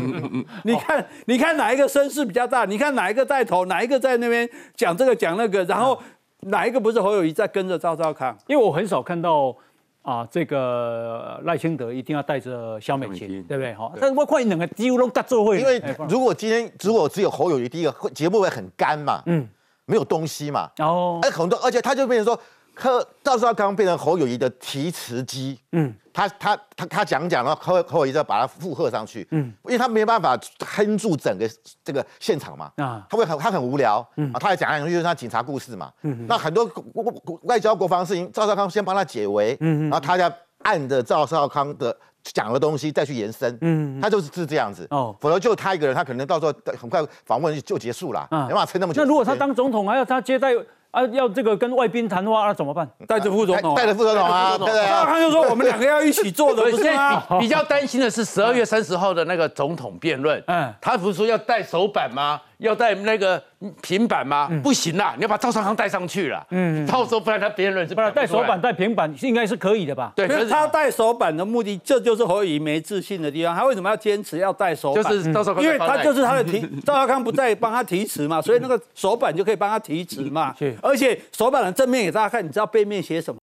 [0.64, 2.64] 你看，你看哪一个声势比较大？
[2.64, 5.98] 你看哪一个带头，哪一个在那边讲这个讲那个，然后
[6.40, 8.36] 哪一个不是侯友谊在跟着赵少康？
[8.46, 9.54] 因为我很少看到
[10.02, 13.74] 啊，这个赖清德一定要带着萧美琴，对不对？
[13.74, 15.60] 哈，但我看两个几乎都搭做会。
[15.60, 19.22] 因为如果今天如果只有侯友谊，第一个节目会很干嘛？
[19.26, 19.48] 嗯。
[19.90, 20.70] 没有东西嘛？
[20.78, 22.40] 哦，哎，很多，而且他就变成说，
[22.72, 25.58] 柯赵少康变成侯友谊的提词机。
[25.72, 29.26] 嗯，他他他他讲讲了，侯侯友谊再把它附和上去。
[29.32, 31.50] 嗯，因为他没办法哼住整个
[31.84, 32.70] 这个现场嘛。
[32.76, 34.06] 啊，他会很他很无聊。
[34.16, 35.92] 嗯，啊，他也讲讲就是他警察故事嘛。
[36.02, 36.70] 嗯，那很多
[37.42, 39.56] 外交国防事情，赵少康先帮他解围。
[39.60, 40.32] 嗯然后他再
[40.62, 41.94] 按着赵少康的。
[42.22, 49.02] 讲的东西再去延伸，嗯，他就是是这样子，哦，否则就他一个人，他可能到时候很快访问就结束了，没办法撑那么久。
[49.02, 50.50] 那如果他当总统，还要他接待？
[50.90, 52.88] 啊，要这个跟外宾谈话，那怎么办？
[53.06, 55.04] 带着副总统，带着副总统啊，对对啊。
[55.06, 57.22] 他就说我们两个要一起做的，不是吗？
[57.38, 62.40] 比较担心的是十二月三十号的那个总统辩论，嗯，他不是说要带手板吗？
[62.60, 63.42] 要带那个
[63.82, 64.48] 平板吗？
[64.62, 70.12] 不行啦，你要把赵少康带上去了，嗯，到时候不然他辩论是不然带手板带平板应该是可以的吧？
[70.14, 73.56] 对，可是他带手板的目的，这就是何以没自信的地方。
[73.56, 75.02] 他为什么要坚持要带手板？
[75.02, 80.54] 就是赵少康，因为他就是他的提， 赵少康不在帮他提词嘛，所以那个手板就可以帮他提词嘛。
[80.80, 81.70] 而且手板的。
[81.80, 83.38] 正面给大家看，你知道背面写什么？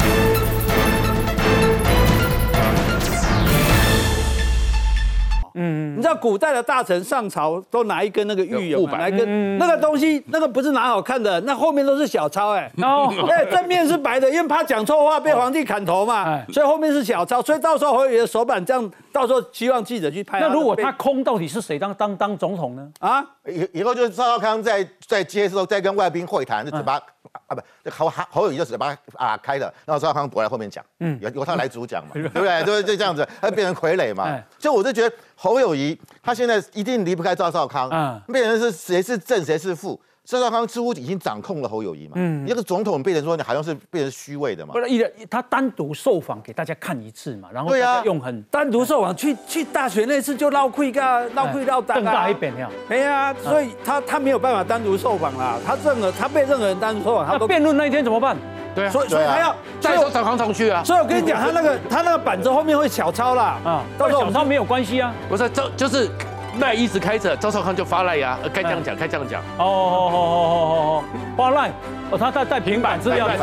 [5.58, 12.72] 嗯，你知道古代的大臣上朝都拿一根那个玉有拿一根那个东西，那个不是拿好看的，那后面都是小抄哎。
[12.82, 17.42] 哦， 哎，正面是白的，因为怕讲错话被皇帝砍头嘛，所以后面是小抄。
[17.42, 20.40] 所以到时候侯爷的手板这样，到时候希望记者去拍。
[20.40, 22.88] 那如果他空，到底是谁当当当总统呢？
[23.00, 27.02] 啊，以以后就是赵少康在在接受在跟外宾会谈，就嘴巴。
[27.48, 32.64] 啊不，侯侯侯友谊就嘴巴啊开了，然后赵少康躲在后面讲，嗯，由由他来主讲嘛， 对不对？
[32.64, 34.42] 就就这样子，他变成傀儡嘛。
[34.58, 40.00] 所以我就觉得侯友谊他现在一定离不开赵少康，嗯，变成是谁是正谁是负。
[40.28, 58.36] 赵少康似乎已经掌控了侯友谊嘛，嗯，一个总统变成说你好像是变成虚伪的嘛，不是一人他单独受访给大家看一次嘛，然后对啊，用很单独受访去去大学那次就闹亏个闹亏闹更大一点呀，没啊，所以他他没有办法单独受访啦，他任何他被任何人单独受访，他辩论那一天怎么办？
[58.76, 66.12] 对啊，所以所以他要带赵少康上去啊，所以我跟你讲，他那个他那个板子后面会小抄啦，啊，到时候小抄没有关系啊，不是这就是。
[66.60, 69.42] 赖一直开着，赵少康就发赖呀，该这样讲，该这样讲。
[69.58, 71.04] 哦哦哦哦哦哦，
[71.36, 71.72] 发赖，
[72.12, 73.40] 哦，他在带平板资料，发赖，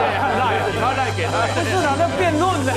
[0.81, 2.73] 发赖给他，这是啊，那辩论呢。